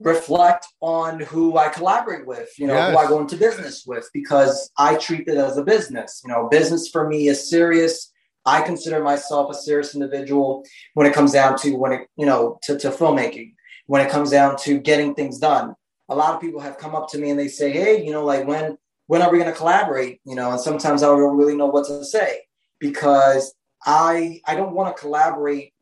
[0.00, 2.90] reflect on who I collaborate with, you know, yes.
[2.90, 6.22] who I go into business with, because I treat it as a business.
[6.24, 8.12] You know, business for me is serious.
[8.44, 12.58] I consider myself a serious individual when it comes down to when it, you know,
[12.64, 13.54] to, to filmmaking,
[13.86, 15.76] when it comes down to getting things done.
[16.08, 18.24] A lot of people have come up to me and they say, Hey, you know,
[18.24, 20.20] like when, when are we going to collaborate?
[20.24, 22.40] You know, and sometimes I don't really know what to say
[22.80, 23.54] because
[23.86, 25.73] I, I don't want to collaborate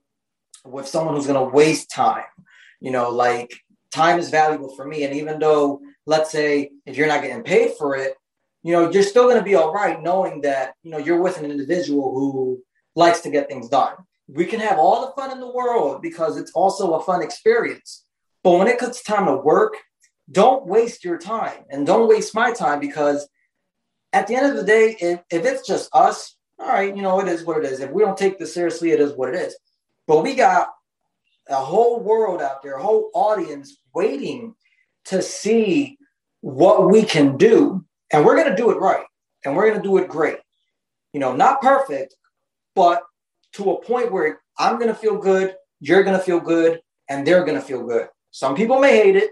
[0.65, 2.25] with someone who's going to waste time.
[2.81, 3.53] You know, like
[3.91, 5.05] time is valuable for me.
[5.05, 8.15] And even though, let's say, if you're not getting paid for it,
[8.63, 11.39] you know, you're still going to be all right knowing that, you know, you're with
[11.39, 12.63] an individual who
[12.95, 13.95] likes to get things done.
[14.29, 18.05] We can have all the fun in the world because it's also a fun experience.
[18.43, 19.77] But when it comes time to work,
[20.31, 23.29] don't waste your time and don't waste my time because
[24.13, 27.21] at the end of the day, if, if it's just us, all right, you know,
[27.21, 27.81] it is what it is.
[27.81, 29.57] If we don't take this seriously, it is what it is.
[30.07, 30.69] But we got
[31.49, 34.55] a whole world out there, a whole audience waiting
[35.07, 35.99] to see
[36.41, 39.05] what we can do and we're going to do it right.
[39.45, 40.37] And we're going to do it great.
[41.13, 42.15] You know, not perfect,
[42.75, 43.03] but
[43.55, 47.27] to a point where I'm going to feel good, you're going to feel good, and
[47.27, 48.09] they're going to feel good.
[48.31, 49.31] Some people may hate it,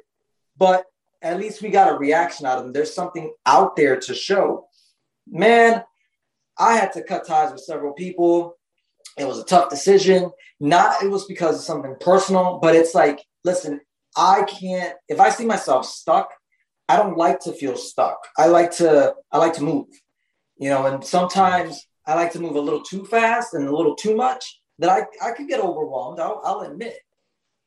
[0.59, 0.85] but
[1.23, 2.73] at least we got a reaction out of them.
[2.73, 4.67] There's something out there to show.
[5.29, 5.85] Man,
[6.59, 8.57] I had to cut ties with several people.
[9.19, 10.31] It was a tough decision.
[10.61, 13.81] Not it was because of something personal, but it's like, listen,
[14.17, 16.31] I can't if I see myself stuck,
[16.89, 18.19] I don't like to feel stuck.
[18.37, 19.87] I like to I like to move,
[20.59, 23.95] you know, and sometimes I like to move a little too fast and a little
[23.95, 26.19] too much that I, I could get overwhelmed.
[26.19, 26.99] I'll, I'll admit,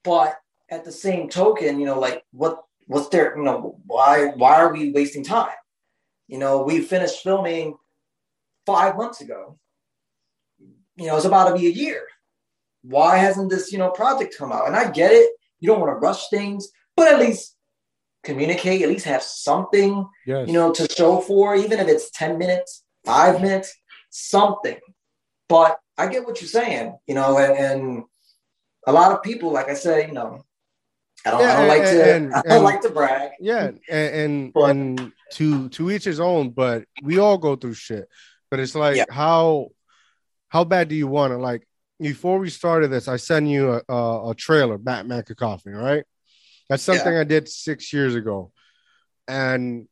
[0.03, 0.35] but
[0.69, 4.73] at the same token, you know, like what what's there, you know, why why are
[4.73, 5.55] we wasting time?
[6.27, 7.77] You know, we finished filming
[8.65, 9.57] five months ago.
[10.95, 12.03] You know, it's about to be a year.
[12.83, 14.67] Why hasn't this, you know, project come out?
[14.67, 15.31] And I get it.
[15.59, 17.55] You don't want to rush things, but at least
[18.23, 20.47] communicate, at least have something, yes.
[20.47, 23.73] you know, to show for, even if it's 10 minutes, five minutes,
[24.09, 24.77] something.
[25.47, 28.03] But I get what you're saying, you know, and, and
[28.87, 30.43] a lot of people, like I said, you know,
[31.25, 33.31] I don't, yeah, I don't like to and, I don't and, like to brag.
[33.39, 37.75] Yeah, and and, but, and, to to each his own, but we all go through
[37.75, 38.09] shit.
[38.51, 39.05] But it's like yeah.
[39.09, 39.69] how
[40.54, 41.38] how bad do you want it?
[41.38, 41.68] Like
[41.99, 46.04] before we started this, I sent you a, a, a trailer, Batman Cacophony, right?
[46.70, 47.22] That's something yeah.
[47.22, 48.51] I did six years ago.
[49.28, 49.88] And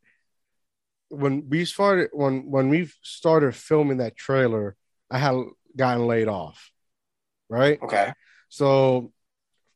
[1.10, 4.76] when we started when when we started filming that trailer,
[5.10, 5.36] I had
[5.76, 6.72] gotten laid off.
[7.50, 7.82] Right?
[7.82, 8.14] Okay.
[8.50, 9.12] So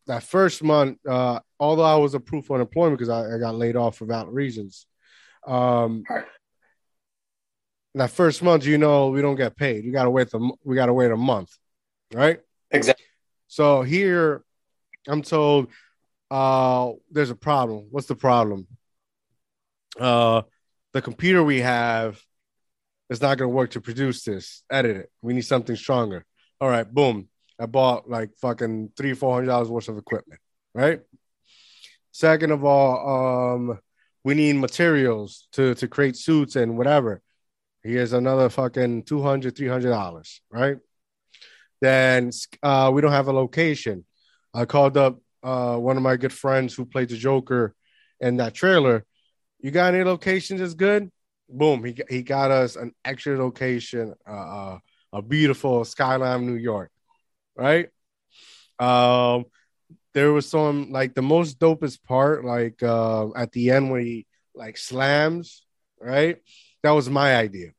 [0.06, 3.76] that first month, uh, although I was approved for unemployment because I, I, got laid
[3.76, 4.86] off for valid reasons.
[5.48, 6.26] Um, right.
[7.96, 9.86] That first month, you know, we don't get paid.
[9.86, 11.52] We gotta wait the we gotta wait a month,
[12.14, 12.40] right?
[12.72, 13.06] Exactly.
[13.48, 14.44] So here,
[15.08, 15.70] I'm told
[16.30, 17.88] uh, there's a problem.
[17.92, 18.68] What's the problem?
[20.00, 20.42] Uh,
[20.94, 22.22] the computer we have
[23.10, 24.64] is not going to work to produce this.
[24.70, 25.12] Edit it.
[25.22, 26.26] We need something stronger.
[26.60, 27.30] All right, boom.
[27.60, 30.42] I bought like fucking three, four hundred dollars worth of equipment,
[30.74, 31.00] right?
[32.12, 33.80] Second of all, um,
[34.24, 37.22] we need materials to to create suits and whatever.
[37.86, 40.78] Here's another fucking 200 300 dollars, right?
[41.82, 42.32] Then
[42.64, 44.06] uh, we don't have a location.
[44.56, 47.76] I called up uh, one of my good friends who played the Joker
[48.20, 49.06] in that trailer.
[49.60, 51.12] You got any locations that's good?
[51.48, 54.78] Boom, he he got us an extra location, uh, uh
[55.14, 56.90] a beautiful skyline, New York,
[57.56, 57.90] right?
[58.80, 59.46] Um,
[60.16, 64.26] there was some like the most dopest part, like uh, at the end when he
[64.56, 65.64] like slams,
[66.02, 66.38] right?
[66.86, 67.72] That was my idea.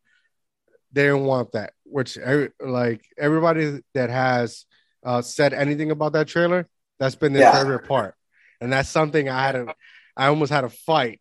[0.93, 2.19] They didn't want that, which
[2.61, 4.65] like everybody that has
[5.05, 7.53] uh, said anything about that trailer, that's been their yeah.
[7.53, 8.17] favorite part,
[8.61, 9.75] and that's something I had a,
[10.17, 11.21] I almost had a fight,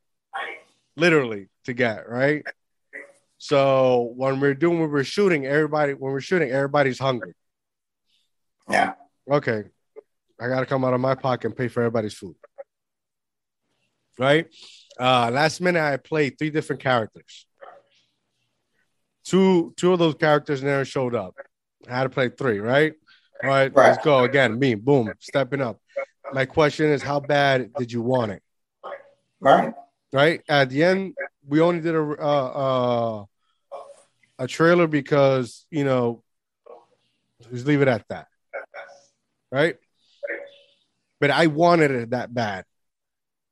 [0.95, 2.43] literally, to get right.
[3.37, 7.35] So when we're doing when we're shooting, everybody when we're shooting, everybody's hungry.
[8.67, 8.93] Yeah.
[9.29, 9.65] Okay.
[10.41, 12.35] I gotta come out of my pocket and pay for everybody's food.
[14.17, 14.47] Right?
[14.99, 17.45] Uh last minute I played three different characters.
[19.25, 21.35] Two two of those characters never showed up.
[21.87, 22.93] I had to play three, right?
[23.43, 23.89] All right, right.
[23.89, 24.57] let's go again.
[24.57, 25.79] Me, boom, stepping up.
[26.31, 28.43] My question is, how bad did you want it?
[29.39, 29.73] Right.
[30.13, 30.41] Right.
[30.47, 31.15] At the end,
[31.47, 33.25] we only did a uh, uh,
[34.39, 36.23] a trailer because you know,
[37.51, 38.27] just leave it at that.
[39.51, 39.77] Right.
[41.19, 42.65] But I wanted it that bad.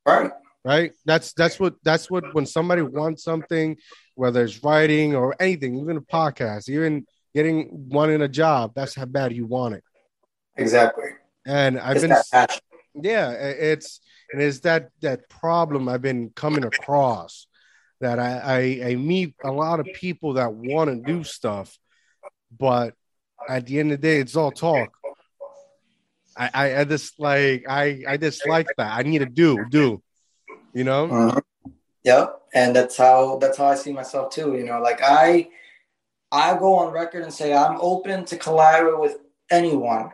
[0.06, 0.32] Right.
[0.66, 0.94] Right.
[1.06, 3.76] That's that's what that's what when somebody wants something,
[4.16, 9.06] whether it's writing or anything, even a podcast, even getting wanting a job, that's how
[9.06, 9.84] bad you want it.
[10.56, 11.10] Exactly.
[11.46, 12.48] And I've it's been
[12.96, 14.00] yeah, it's
[14.32, 17.48] and it's that that problem I've been coming across
[18.00, 21.78] that I, I, I meet a lot of people that want to do stuff,
[22.58, 22.94] but
[23.48, 24.90] at the end of the day, it's all talk.
[26.36, 28.94] I, I, I just like I I dislike that.
[28.98, 30.02] I need to do do,
[30.74, 31.06] you know.
[31.06, 31.42] Uh-huh.
[32.04, 34.56] Yep, and that's how that's how I see myself too.
[34.56, 35.50] You know, like I
[36.32, 39.18] I go on record and say I'm open to collaborate with
[39.50, 40.12] anyone,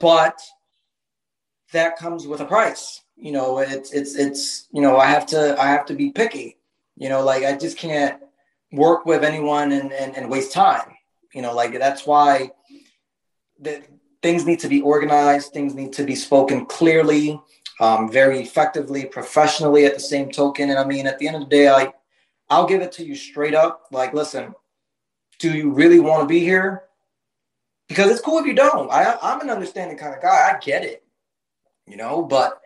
[0.00, 0.40] but
[1.72, 3.02] that comes with a price.
[3.16, 6.56] You know, it's it's it's you know I have to I have to be picky.
[6.96, 8.20] You know, like I just can't
[8.72, 10.94] work with anyone and and, and waste time.
[11.32, 12.50] You know, like that's why
[13.60, 13.82] the
[14.22, 15.52] things need to be organized.
[15.52, 17.40] Things need to be spoken clearly,
[17.80, 19.84] um, very effectively, professionally.
[19.86, 21.92] At the same token, and I mean, at the end of the day, I
[22.50, 23.86] I'll give it to you straight up.
[23.90, 24.54] Like, listen,
[25.38, 26.84] do you really want to be here?
[27.88, 28.90] Because it's cool if you don't.
[28.90, 30.52] I, I'm an understanding kind of guy.
[30.52, 31.04] I get it,
[31.86, 32.60] you know, but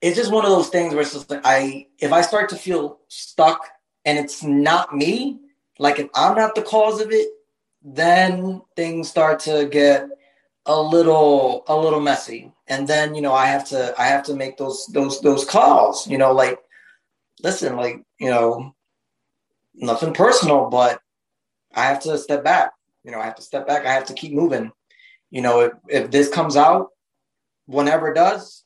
[0.00, 2.56] it's just one of those things where it's just like I if I start to
[2.56, 3.68] feel stuck
[4.04, 5.38] and it's not me,
[5.78, 7.28] like if I'm not the cause of it,
[7.82, 10.08] then things start to get
[10.66, 12.52] a little a little messy.
[12.72, 16.06] And then, you know, I have to I have to make those those those calls,
[16.06, 16.58] you know, like
[17.42, 18.74] listen, like, you know,
[19.74, 20.98] nothing personal, but
[21.74, 22.72] I have to step back.
[23.04, 23.84] You know, I have to step back.
[23.84, 24.72] I have to keep moving.
[25.30, 26.88] You know, if, if this comes out,
[27.66, 28.64] whenever it does,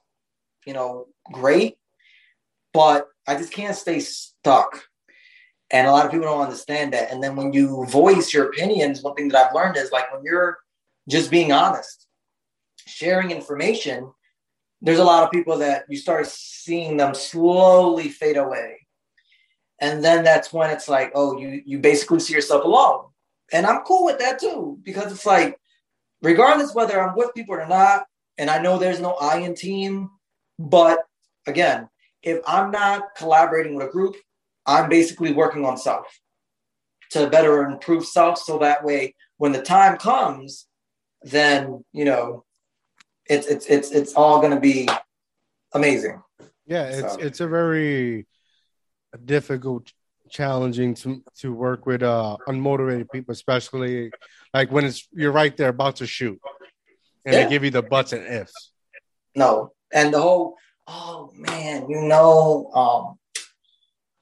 [0.67, 1.77] you know, great.
[2.73, 4.85] But I just can't stay stuck.
[5.73, 7.11] And a lot of people don't understand that.
[7.11, 10.23] And then when you voice your opinions, one thing that I've learned is like when
[10.23, 10.59] you're
[11.09, 12.06] just being honest,
[12.87, 14.11] sharing information,
[14.81, 18.87] there's a lot of people that you start seeing them slowly fade away.
[19.81, 23.07] And then that's when it's like oh you you basically see yourself alone.
[23.53, 25.59] And i'm cool with that too because it's like
[26.23, 28.07] regardless whether i'm with people or not
[28.39, 30.11] and i know there's no i in team
[30.59, 30.99] but
[31.47, 31.89] again
[32.23, 34.17] if i'm not collaborating with a group
[34.67, 36.07] i'm basically working on self
[37.11, 40.67] to better improve self so that way when the time comes
[41.23, 42.45] then you know
[43.29, 44.89] it's it's it's it's all going to be
[45.75, 46.23] amazing
[46.67, 47.21] yeah it's so.
[47.21, 48.27] it's a very
[49.25, 49.93] difficult,
[50.29, 54.11] challenging to to work with uh unmotivated people, especially
[54.53, 56.41] like when it's you're right there about to shoot,
[57.25, 57.45] and yeah.
[57.45, 58.73] they give you the buts and ifs.
[59.35, 60.57] No, and the whole
[60.87, 63.19] oh man, you know, um,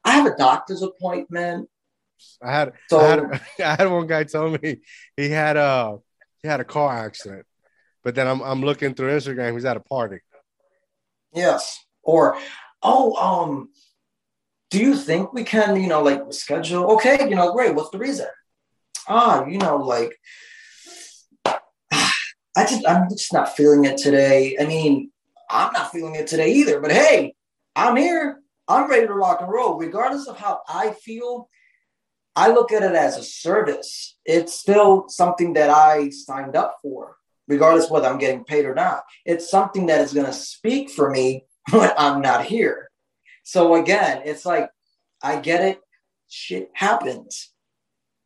[0.04, 1.68] I have a doctor's appointment.
[2.42, 4.80] I had so, I had I had one guy tell me
[5.16, 5.98] he had a
[6.42, 7.46] he had a car accident,
[8.04, 9.54] but then I'm I'm looking through Instagram.
[9.54, 10.18] He's at a party.
[11.32, 12.38] Yes, or
[12.82, 13.70] oh um
[14.70, 16.92] do you think we can, you know, like schedule?
[16.94, 17.74] Okay, you know, great.
[17.74, 18.26] What's the reason?
[19.08, 20.16] Ah, you know, like
[21.46, 22.10] I
[22.58, 24.56] just I'm just not feeling it today.
[24.60, 25.10] I mean,
[25.50, 26.80] I'm not feeling it today either.
[26.80, 27.34] But hey,
[27.74, 28.40] I'm here.
[28.66, 31.48] I'm ready to rock and roll, regardless of how I feel.
[32.36, 34.16] I look at it as a service.
[34.24, 37.16] It's still something that I signed up for.
[37.48, 39.04] Regardless whether I'm getting paid or not.
[39.24, 42.90] It's something that is going to speak for me when I'm not here.
[43.42, 44.70] So again, it's like
[45.22, 45.80] I get it,
[46.28, 47.50] shit happens.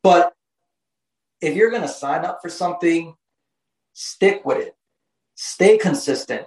[0.03, 0.33] But
[1.41, 3.15] if you're going to sign up for something,
[3.93, 4.75] stick with it.
[5.35, 6.45] Stay consistent.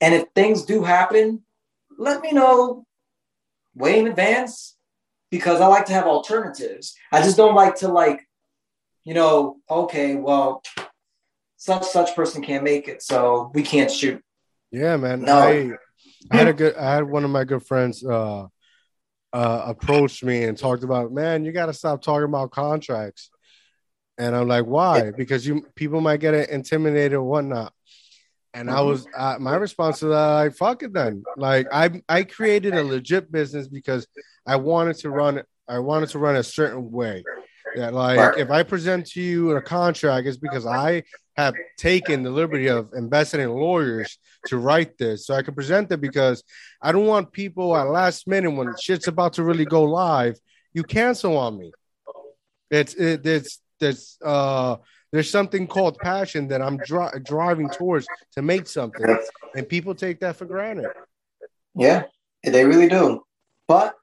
[0.00, 1.42] And if things do happen,
[1.98, 2.84] let me know
[3.74, 4.76] way in advance
[5.30, 6.94] because I like to have alternatives.
[7.12, 8.20] I just don't like to like,
[9.04, 10.62] you know, okay, well,
[11.66, 14.22] such such person can't make it, so we can't shoot.
[14.70, 15.22] Yeah, man.
[15.22, 15.36] No.
[15.36, 15.72] I,
[16.30, 18.46] I had a good I had one of my good friends uh
[19.32, 23.30] uh approached me and talked about, man, you gotta stop talking about contracts.
[24.18, 25.10] And I'm like, why?
[25.10, 27.72] Because you people might get intimidated or whatnot.
[28.54, 31.22] And I was uh, my response to that, like, fuck it then.
[31.36, 34.06] Like I I created a legit business because
[34.46, 37.24] I wanted to run I wanted to run a certain way.
[37.74, 41.02] That like if I present to you a contract, it's because I
[41.36, 45.92] have taken the liberty of investing in lawyers to write this so I can present
[45.92, 46.42] it because
[46.80, 50.38] I don't want people at last minute when shit's about to really go live,
[50.72, 51.72] you cancel on me.
[52.70, 54.76] It's it, it's there's uh
[55.12, 59.16] there's something called passion that I'm dri- driving towards to make something,
[59.54, 60.90] and people take that for granted.
[61.74, 62.04] Yeah,
[62.42, 63.22] they really do.
[63.68, 63.94] But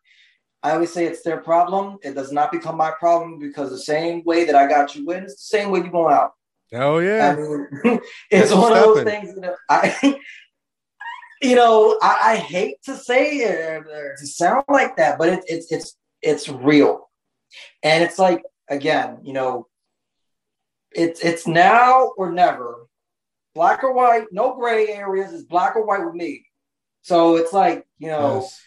[0.62, 1.98] I always say it's their problem.
[2.04, 5.24] It does not become my problem because the same way that I got you in,
[5.24, 6.32] it's the same way you going out.
[6.74, 7.36] Oh yeah.
[7.38, 7.68] I mean,
[8.32, 9.36] it's That's one of those things.
[9.36, 10.20] that I,
[11.42, 15.44] you know, I, I, hate to say it or to sound like that, but it,
[15.48, 17.10] it's it's it's real,
[17.84, 19.68] and it's like again, you know,
[20.92, 22.88] it's it's now or never,
[23.54, 25.32] black or white, no gray areas.
[25.32, 26.46] It's black or white with me.
[27.04, 28.62] So it's like you know, yes.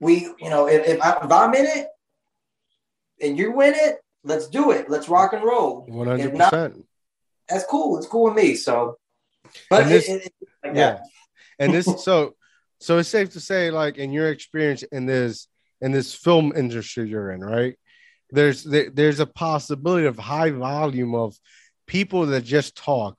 [0.00, 1.86] we you know if, if, I, if I'm in it
[3.22, 4.90] and you win it, let's do it.
[4.90, 5.86] Let's rock and roll.
[5.88, 6.84] One hundred percent.
[7.48, 7.98] That's cool.
[7.98, 8.54] It's cool with me.
[8.54, 8.96] So,
[9.70, 10.32] but this, it, it,
[10.64, 11.02] like yeah, that.
[11.58, 12.34] and this so
[12.80, 15.48] so it's safe to say, like in your experience in this
[15.80, 17.76] in this film industry you're in, right?
[18.30, 21.38] there's there, there's a possibility of high volume of
[21.86, 23.16] people that just talk.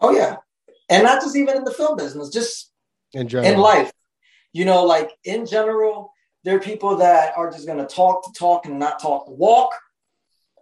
[0.00, 0.36] Oh yeah,
[0.88, 2.72] and not just even in the film business, just
[3.12, 3.92] in general in life.
[4.52, 6.12] You know, like in general,
[6.44, 9.32] there are people that are just going to talk to talk and not talk to
[9.32, 9.72] walk.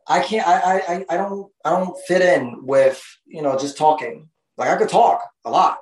[0.08, 0.46] I can't.
[0.46, 4.28] I, I I don't I don't fit in with you know just talking.
[4.56, 5.78] Like I could talk a lot,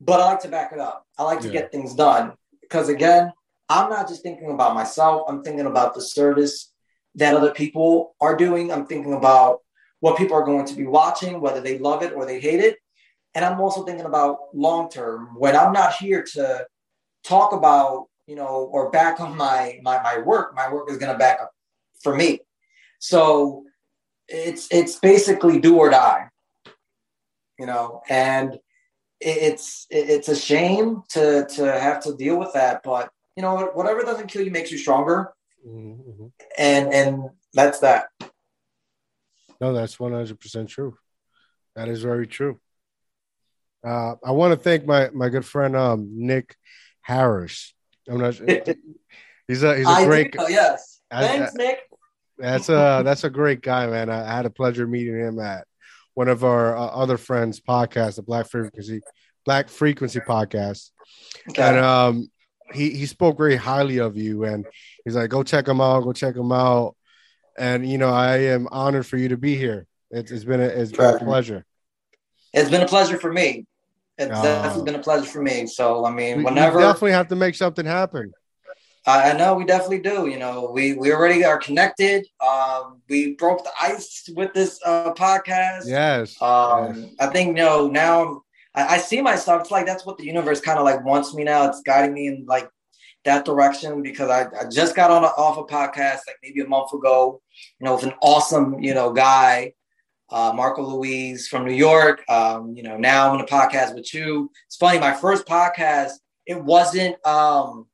[0.00, 1.06] but I like to back it up.
[1.18, 1.52] I like to yeah.
[1.52, 3.32] get things done because again,
[3.68, 6.72] I'm not just thinking about myself, I'm thinking about the service
[7.14, 8.72] that other people are doing.
[8.72, 9.60] I'm thinking about
[10.00, 12.78] what people are going to be watching, whether they love it or they hate it.
[13.34, 16.66] And I'm also thinking about long term when I'm not here to
[17.24, 21.18] talk about, you know, or back on my my my work, my work is gonna
[21.18, 21.52] back up
[22.02, 22.40] for me.
[23.02, 23.64] So
[24.28, 26.28] it's it's basically do or die,
[27.58, 28.60] you know, and
[29.20, 34.02] it's it's a shame to to have to deal with that, but you know, whatever
[34.02, 35.32] doesn't kill you makes you stronger.
[35.66, 36.26] Mm-hmm.
[36.56, 38.06] And and that's that.
[39.60, 40.96] No, that's one hundred percent true.
[41.74, 42.60] That is very true.
[43.84, 46.54] Uh, I want to thank my my good friend um, Nick
[47.00, 47.74] Harris.
[48.08, 48.34] I'm not.
[49.48, 50.36] he's a he's a I great.
[50.36, 51.00] Know, yes.
[51.10, 51.80] Thanks, I, Nick.
[52.42, 54.10] That's a that's a great guy, man.
[54.10, 55.64] I, I had a pleasure meeting him at
[56.14, 59.00] one of our uh, other friends' podcast, the Black Frequency
[59.44, 60.90] Black Frequency podcast,
[61.50, 61.62] okay.
[61.62, 62.28] and um,
[62.74, 64.66] he he spoke very highly of you, and
[65.04, 66.96] he's like, "Go check him out, go check him out."
[67.56, 69.86] And you know, I am honored for you to be here.
[70.10, 71.64] it's, it's been a, it's been a pleasure.
[72.52, 73.66] It's been a pleasure for me.
[74.18, 75.68] It's uh, definitely been a pleasure for me.
[75.68, 78.32] So I mean, whenever we definitely have to make something happen.
[79.04, 80.28] I know we definitely do.
[80.28, 82.26] You know, we we already are connected.
[82.40, 85.86] Um, we broke the ice with this uh, podcast.
[85.86, 86.40] Yes.
[86.40, 87.14] Um, yes.
[87.18, 88.42] I think you know now
[88.74, 89.62] I, I see myself.
[89.62, 91.68] It's like that's what the universe kind of like wants me now.
[91.68, 92.68] It's guiding me in like
[93.24, 96.68] that direction because I, I just got on a, off a podcast like maybe a
[96.68, 97.40] month ago.
[97.80, 99.72] You know, with an awesome you know guy,
[100.30, 102.22] uh, Marco Louise from New York.
[102.28, 104.48] Um, you know, now I'm in a podcast with you.
[104.66, 105.00] It's funny.
[105.00, 106.12] My first podcast,
[106.46, 107.16] it wasn't.
[107.26, 107.86] Um,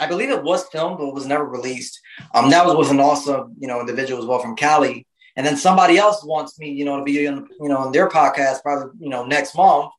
[0.00, 2.00] I believe it was filmed, but it was never released.
[2.34, 5.56] Um, that was with an awesome, you know, individual as well from Cali and then
[5.56, 8.90] somebody else wants me, you know, to be on, you know, on their podcast probably,
[9.00, 9.90] you know, next month.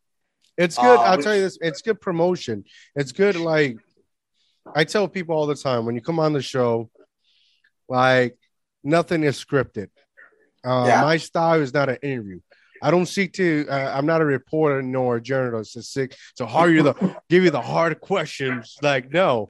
[0.57, 0.85] It's good.
[0.85, 1.57] Uh, I'll which, tell you this.
[1.61, 2.65] It's good promotion.
[2.95, 3.35] It's good.
[3.35, 3.77] Like
[4.75, 6.91] I tell people all the time when you come on the show,
[7.89, 8.37] like
[8.83, 9.89] nothing is scripted.
[10.63, 11.01] Uh, yeah.
[11.01, 12.39] My style is not an interview.
[12.81, 13.65] I don't seek to.
[13.67, 16.93] Uh, I'm not a reporter nor a journalist to seek to hard you the
[17.29, 18.77] give you the hard questions.
[18.83, 19.49] Like no,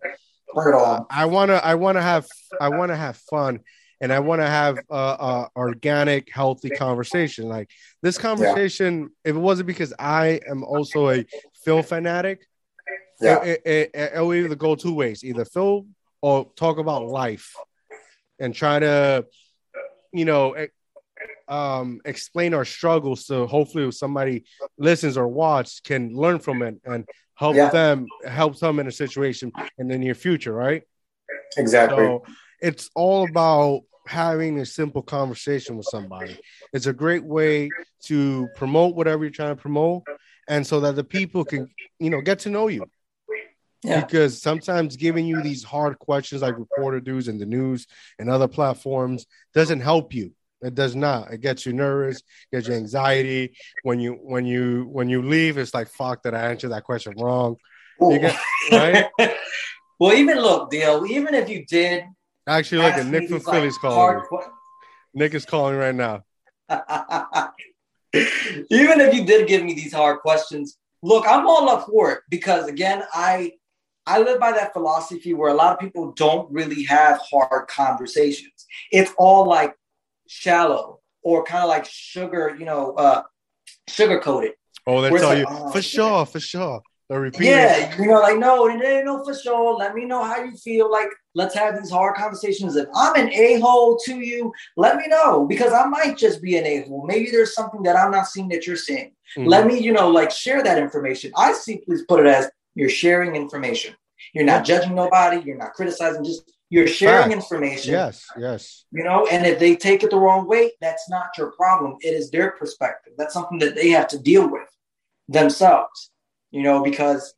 [0.55, 2.27] uh, I wanna I wanna have
[2.59, 3.61] I wanna have fun
[4.03, 7.47] and I want to have a, a, organic, healthy conversation.
[7.47, 9.31] Like this conversation, yeah.
[9.31, 11.25] if it wasn't because I am also a
[11.63, 12.45] film fanatic,
[13.21, 13.41] yeah.
[13.43, 17.55] it, it, it, it will either go two ways: either film or talk about life,
[18.39, 19.25] and try to,
[20.11, 20.53] you know,
[21.47, 23.25] um, explain our struggles.
[23.25, 24.43] So hopefully, if somebody
[24.77, 27.69] listens or watch can learn from it and help yeah.
[27.69, 30.84] them, help them in a situation in the near future, right?
[31.57, 32.05] Exactly.
[32.05, 32.23] So
[32.61, 36.38] it's all about having a simple conversation with somebody.
[36.73, 37.69] It's a great way
[38.05, 40.03] to promote whatever you're trying to promote,
[40.47, 41.69] and so that the people can,
[41.99, 42.86] you know, get to know you.
[43.84, 43.99] Yeah.
[43.99, 47.86] Because sometimes giving you these hard questions like reporter dudes in the news
[48.17, 50.31] and other platforms doesn't help you.
[50.64, 51.32] It does not.
[51.32, 53.55] It gets you nervous, gets you anxiety.
[53.84, 57.14] When you when you when you leave, it's like fuck that I answered that question
[57.18, 57.57] wrong.
[57.99, 58.36] Get,
[58.72, 59.07] right?
[59.99, 62.05] well, even look, Deal, even if you did
[62.47, 64.22] Actually, look at Nick from Philly's like calling.
[65.14, 66.24] Nick is calling right now.
[68.70, 72.20] Even if you did give me these hard questions, look, I'm all up for it
[72.30, 73.53] because again, I
[74.05, 78.66] I live by that philosophy where a lot of people don't really have hard conversations.
[78.91, 79.74] It's all like
[80.34, 83.23] shallow or kind of like sugar, you know, uh
[83.88, 84.53] sugar coated.
[84.86, 86.81] Oh, that's all like, you oh, for sure, for sure.
[87.39, 89.75] Yeah, you know, like no, it ain't no for sure.
[89.75, 90.91] Let me know how you feel.
[90.91, 92.75] Like, let's have these hard conversations.
[92.75, 96.57] If I'm an a hole to you, let me know because I might just be
[96.57, 97.05] an a hole.
[97.05, 99.11] Maybe there's something that I'm not seeing that you're seeing.
[99.38, 99.47] Mm-hmm.
[99.47, 101.31] Let me, you know, like share that information.
[101.36, 103.93] I simply put it as you're sharing information.
[104.34, 105.41] You're not judging nobody.
[105.45, 106.23] You're not criticizing.
[106.23, 107.34] Just you're sharing Fact.
[107.34, 107.91] information.
[107.91, 108.86] Yes, yes.
[108.91, 111.97] You know, and if they take it the wrong way, that's not your problem.
[112.01, 113.13] It is their perspective.
[113.17, 114.69] That's something that they have to deal with
[115.28, 116.11] themselves
[116.53, 117.34] you know, because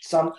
[0.00, 0.32] some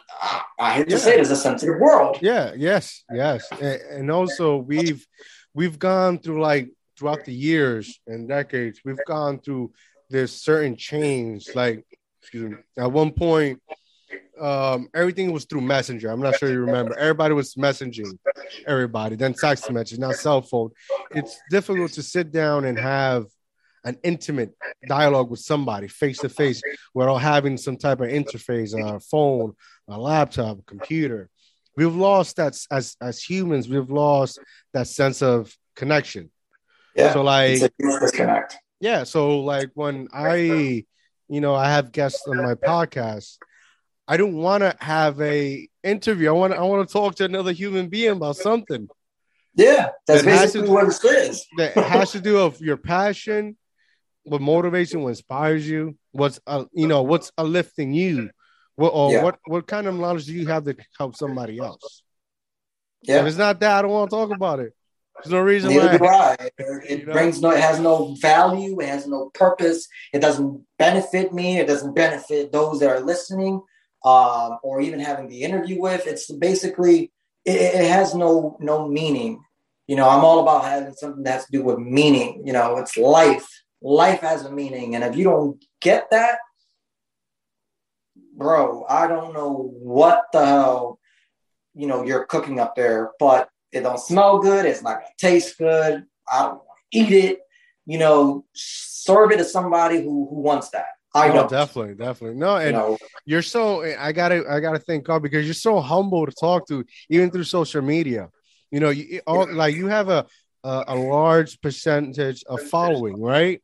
[0.57, 1.01] I hate to yeah.
[1.01, 2.17] say it is a sensitive world.
[2.22, 3.45] Yeah, yes, yes.
[3.61, 5.05] And, also we've
[5.53, 9.74] we've gone through like throughout the years and decades, we've gone through
[10.09, 11.49] this certain change.
[11.53, 11.86] Like,
[12.22, 13.61] excuse me, at one point,
[14.39, 16.09] um, everything was through messenger.
[16.09, 16.97] I'm not sure you remember.
[16.97, 18.17] Everybody was messaging
[18.65, 20.71] everybody, then text message, now cell phone.
[21.11, 23.25] It's difficult to sit down and have
[23.83, 24.53] an intimate
[24.87, 26.61] dialogue with somebody face to face.
[26.93, 29.53] We're having some type of interface, a phone,
[29.87, 31.29] a laptop, a computer.
[31.75, 33.69] We've lost that as as humans.
[33.69, 34.39] We've lost
[34.73, 36.29] that sense of connection.
[36.95, 37.13] Yeah.
[37.13, 38.57] So like disconnect.
[38.81, 39.03] Yeah.
[39.03, 40.85] So like when I,
[41.29, 43.37] you know, I have guests on my podcast.
[44.10, 46.30] I don't want to have a interview.
[46.30, 48.89] I want I want to talk to another human being about something.
[49.53, 51.45] Yeah, that's that basically what it is.
[51.57, 53.55] that has to do with your passion,
[54.24, 58.32] what motivates you, what inspires you, what's uh, you know, what's uplifting you,
[58.76, 59.24] what or yeah.
[59.24, 62.01] what what kind of knowledge do you have to help somebody else?
[63.03, 64.74] Yeah, if it's not that, I don't want to talk about it.
[65.24, 66.36] There's no reason Neither why.
[66.39, 66.49] I.
[66.88, 67.14] It, know?
[67.14, 68.80] brings no, it has no value.
[68.80, 69.88] It has no purpose.
[70.14, 71.60] It doesn't benefit me.
[71.60, 73.62] It doesn't benefit those that are listening,
[74.03, 76.07] um, or even having the interview with.
[76.07, 77.11] It's basically
[77.45, 79.43] it, it has no no meaning.
[79.87, 82.43] You know, I'm all about having something that has to do with meaning.
[82.45, 83.47] You know, it's life
[83.81, 84.95] life has a meaning.
[84.95, 86.39] And if you don't get that,
[88.35, 90.99] bro, I don't know what the hell,
[91.73, 94.65] you know, you're cooking up there, but it don't smell good.
[94.65, 96.05] It's not gonna taste good.
[96.31, 97.39] I don't want to eat it.
[97.85, 100.98] You know, serve it to somebody who who wants that.
[101.14, 101.47] I oh, know.
[101.47, 102.38] definitely, definitely.
[102.38, 105.53] No, and you know, you're so eh, I gotta I gotta thank God because you're
[105.55, 108.30] so humble to talk to, even through social media.
[108.70, 110.28] You know, you eh, all like you have a
[110.64, 113.62] a, a large percentage of following, right?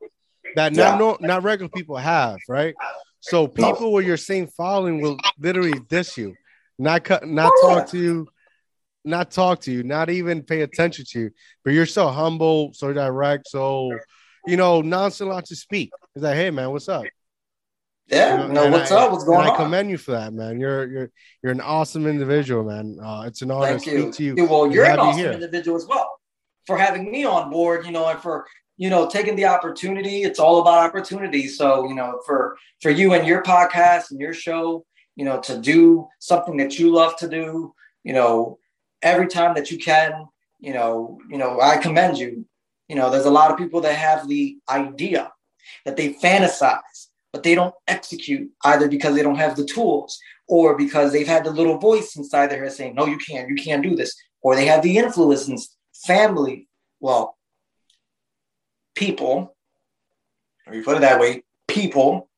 [0.55, 0.97] That not yeah.
[0.97, 2.73] no, not regular people have, right?
[3.19, 3.89] So people no.
[3.91, 6.35] with your same following will literally diss you,
[6.79, 8.27] not cut, not talk to you,
[9.03, 11.31] not talk to you, not even pay attention to you.
[11.63, 13.91] But you're so humble, so direct, so
[14.47, 15.91] you know, nonchalant to speak.
[16.15, 17.05] It's like, hey man, what's up?
[18.07, 19.11] Yeah, you know, no, what's I, up?
[19.11, 19.53] What's going on?
[19.53, 20.59] I commend you for that, man.
[20.59, 22.99] You're you're you're an awesome individual, man.
[23.01, 24.45] Uh, it's an honor Thank to speak to you.
[24.45, 26.19] Well, you're an awesome you individual as well
[26.67, 28.45] for having me on board, you know, and for
[28.77, 30.21] you know taking the opportunity.
[30.21, 31.47] It's all about opportunity.
[31.47, 34.85] So you know, for for you and your podcast and your show,
[35.15, 38.59] you know, to do something that you love to do, you know,
[39.01, 40.25] every time that you can,
[40.59, 42.45] you know, you know, I commend you.
[42.87, 45.31] You know, there's a lot of people that have the idea
[45.85, 50.17] that they fantasize, but they don't execute either because they don't have the tools
[50.47, 53.55] or because they've had the little voice inside their head saying, no, you can't, you
[53.55, 54.15] can't do this.
[54.41, 55.75] Or they have the influence
[56.05, 56.69] family,
[57.01, 57.37] well,
[58.95, 59.53] people,
[60.65, 62.29] or you put it that way, people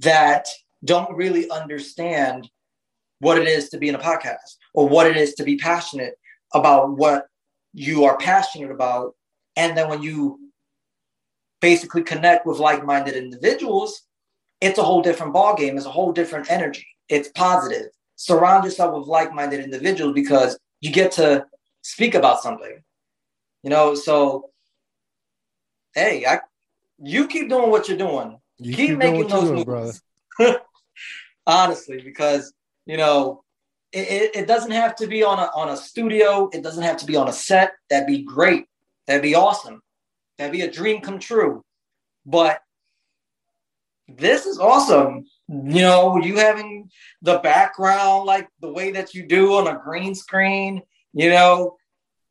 [0.00, 0.48] that
[0.84, 2.46] don't really understand
[3.20, 6.16] what it is to be in a podcast or what it is to be passionate
[6.52, 7.28] about what
[7.72, 9.14] you are passionate about.
[9.56, 10.40] And then when you
[11.62, 14.02] basically connect with like-minded individuals,
[14.60, 15.76] it's a whole different ballgame.
[15.76, 16.86] It's a whole different energy.
[17.08, 17.86] It's positive.
[18.16, 21.46] Surround yourself with like-minded individuals because you get to
[21.82, 22.82] speak about something.
[23.62, 24.50] You know, so
[25.94, 26.40] hey, I
[26.98, 28.38] you keep doing what you're doing.
[28.58, 30.02] You keep, keep making those doing, moves.
[31.46, 32.52] Honestly, because
[32.86, 33.42] you know,
[33.92, 36.48] it, it, doesn't have to be on a on a studio.
[36.52, 37.72] It doesn't have to be on a set.
[37.90, 38.66] That'd be great.
[39.06, 39.80] That'd be awesome.
[40.38, 41.64] That'd be a dream come true.
[42.24, 42.60] But
[44.08, 45.24] this is awesome.
[45.48, 46.90] You know, you having
[47.22, 50.82] the background like the way that you do on a green screen,
[51.12, 51.76] you know,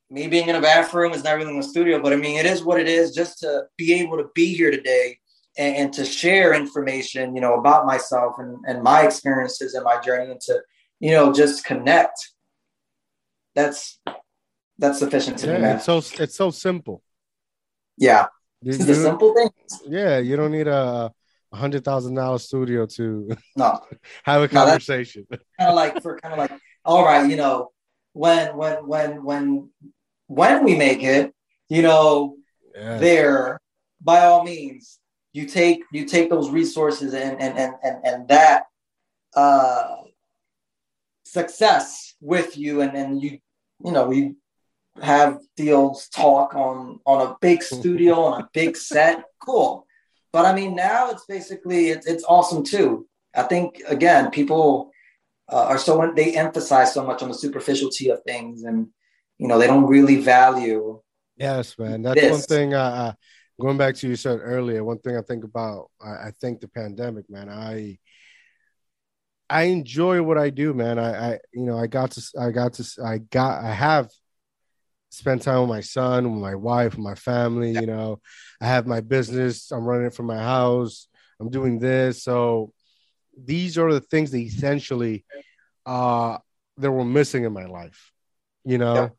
[0.10, 2.46] me being in a bathroom is not really in the studio, but I mean, it
[2.46, 5.18] is what it is just to be able to be here today
[5.58, 10.00] and, and to share information, you know, about myself and, and my experiences and my
[10.00, 10.62] journey and to,
[11.00, 12.32] you know, just connect.
[13.56, 14.00] That's,
[14.78, 15.70] that's sufficient to yeah, me.
[15.70, 17.02] It's so, it's so simple.
[17.98, 18.28] Yeah.
[18.62, 19.82] You, the simple things.
[19.88, 20.20] Yeah.
[20.20, 21.14] You don't need a,
[21.56, 23.80] a hundred thousand dollar studio to no
[24.24, 25.26] have a conversation.
[25.32, 26.52] No, kind of like for kind of like,
[26.84, 27.72] all right, you know,
[28.12, 29.70] when when when when
[30.28, 31.34] when we make it,
[31.70, 32.36] you know,
[32.76, 33.00] yes.
[33.00, 33.62] there
[34.02, 35.00] by all means,
[35.32, 38.64] you take you take those resources and and and and, and that
[39.36, 39.96] uh
[41.24, 43.40] success with you and and you
[43.84, 44.36] you know we
[45.02, 49.86] have deals talk on on a big studio on a big set cool
[50.36, 53.08] but i mean now it's basically it's, it's awesome too.
[53.34, 54.92] I think again people
[55.50, 58.88] uh, are so they emphasize so much on the superficiality of things and
[59.38, 61.00] you know they don't really value
[61.38, 62.02] yes man.
[62.02, 62.32] That's this.
[62.32, 63.14] one thing uh,
[63.62, 66.68] going back to you said earlier one thing i think about I, I, think the
[66.68, 67.98] pandemic man i
[69.50, 71.00] i enjoy what i do man.
[71.00, 74.10] I, I you know i got to i got to i got i have
[75.18, 78.20] spent time with my son with my wife with my family you know.
[78.62, 81.08] I have my business i'm running it from my house
[81.40, 82.24] i'm doing this.
[82.24, 82.72] So
[83.38, 85.26] these are the things that essentially
[85.86, 86.38] uh
[86.78, 88.12] that were missing in my life
[88.66, 88.96] you know?
[88.96, 89.10] Yeah.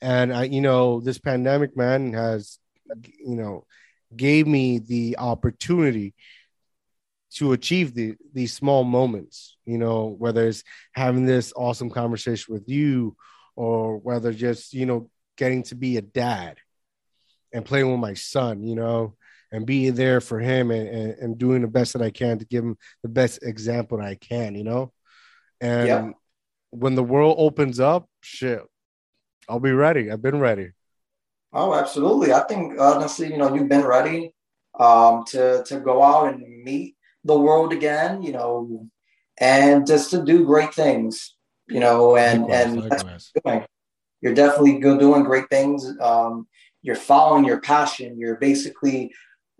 [0.00, 2.58] And I, you know, this pandemic, man, has,
[3.02, 3.66] you know,
[4.14, 6.14] gave me the opportunity
[7.34, 10.62] to achieve the, these small moments, you know, whether it's
[10.92, 13.16] having this awesome conversation with you
[13.56, 16.58] or whether just, you know, getting to be a dad
[17.52, 19.14] and playing with my son, you know,
[19.52, 22.44] and being there for him and, and, and doing the best that I can to
[22.44, 24.92] give him the best example that I can, you know.
[25.60, 26.10] And yeah.
[26.70, 28.60] when the world opens up, shit,
[29.48, 30.10] I'll be ready.
[30.10, 30.72] I've been ready.
[31.52, 32.32] Oh, absolutely.
[32.32, 34.34] I think honestly, you know, you've been ready
[34.78, 38.22] um, to to go out and meet the world again.
[38.22, 38.88] You know,
[39.38, 41.34] and just to do great things.
[41.68, 43.32] You know, and likewise, and likewise.
[44.26, 45.86] You're, definitely doing great things.
[46.00, 46.48] Um,
[46.82, 48.18] you're following your passion.
[48.18, 49.12] You're basically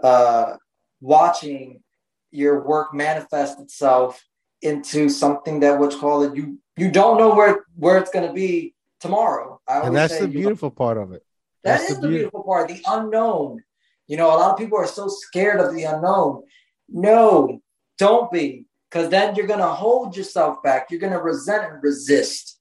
[0.03, 0.55] uh,
[1.01, 1.83] watching
[2.31, 4.23] your work manifest itself
[4.63, 8.33] into something that would call it you you don't know where where it's going to
[8.33, 9.61] be tomorrow.
[9.69, 11.23] and that's the beautiful part of it.
[11.63, 13.63] That's that is the, beautiful part, the unknown.
[14.07, 16.43] You know, a lot of people are so scared of the unknown.
[16.89, 17.61] No,
[17.99, 20.91] don't be, because then you're gonna hold yourself back.
[20.91, 22.56] You're gonna resent and resist.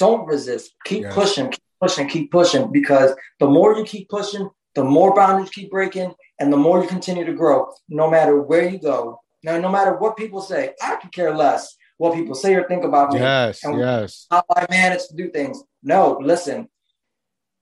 [0.00, 0.74] Don't resist.
[0.84, 1.14] Keep yes.
[1.14, 2.72] pushing, keep pushing, keep pushing.
[2.72, 6.88] Because the more you keep pushing, the more boundaries keep breaking, and the more you
[6.88, 7.68] continue to grow.
[7.88, 11.76] No matter where you go, now, no matter what people say, I could care less
[11.96, 13.20] what people say or think about me.
[13.20, 14.26] Yes, and yes.
[14.30, 15.62] How I manage to do things.
[15.82, 16.68] No, listen,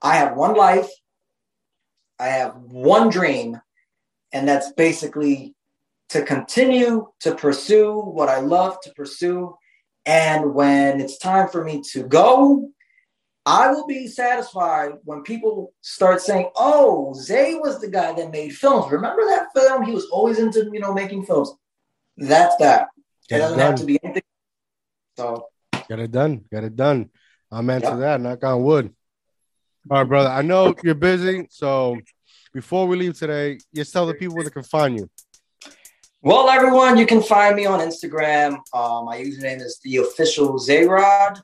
[0.03, 0.89] I have one life,
[2.18, 3.61] I have one dream,
[4.32, 5.55] and that's basically
[6.11, 9.57] to continue to pursue what I love to pursue.
[10.09, 12.71] And when it's time for me to go,
[13.45, 18.55] I will be satisfied when people start saying, "Oh, Zay was the guy that made
[18.57, 18.91] films.
[18.91, 19.83] Remember that film?
[19.83, 21.53] He was always into you know making films."
[22.17, 22.89] That's that.
[23.29, 24.23] Get it doesn't it have to be anything.
[25.19, 25.47] So
[25.91, 26.43] get it done.
[26.51, 27.11] Get it done.
[27.53, 27.99] I'm into yep.
[27.99, 28.21] that.
[28.23, 28.95] Knock on wood.
[29.91, 30.31] All right, brother.
[30.31, 31.99] I know you're busy, so
[32.55, 35.11] before we leave today, just tell the people where they can find you.
[36.29, 38.59] Well, everyone, you can find me on Instagram.
[38.74, 41.41] Uh, my username is the official Zayrod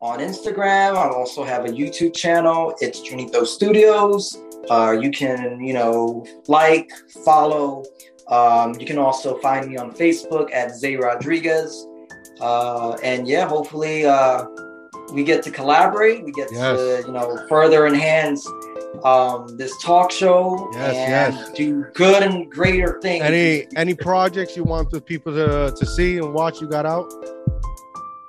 [0.00, 0.96] on Instagram.
[0.96, 2.74] I also have a YouTube channel.
[2.80, 4.34] It's Junito Studios.
[4.70, 6.90] Uh, you can, you know, like,
[7.26, 7.84] follow.
[8.28, 11.86] Um, you can also find me on Facebook at Zay Rodriguez.
[12.40, 14.46] Uh, and yeah, hopefully, uh,
[15.12, 16.24] we get to collaborate.
[16.24, 16.78] We get yes.
[16.78, 18.46] to you know further enhance
[19.04, 21.50] um, this talk show yes, and yes.
[21.52, 23.24] do good and greater things.
[23.24, 27.12] Any any projects you want the people to to see and watch you got out?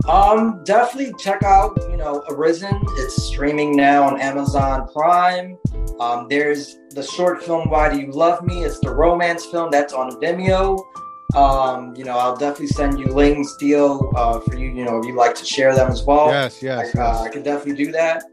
[0.07, 2.77] Um, definitely check out, you know, Arisen.
[2.97, 5.57] It's streaming now on Amazon Prime.
[5.99, 8.63] Um, there's the short film Why Do You Love Me?
[8.63, 10.83] It's the romance film that's on Vimeo.
[11.35, 14.71] Um, you know, I'll definitely send you links, deal uh, for you.
[14.71, 16.27] You know, if you like to share them as well.
[16.27, 16.95] Yes, yes.
[16.95, 17.21] I, uh, yes.
[17.21, 18.23] I can definitely do that.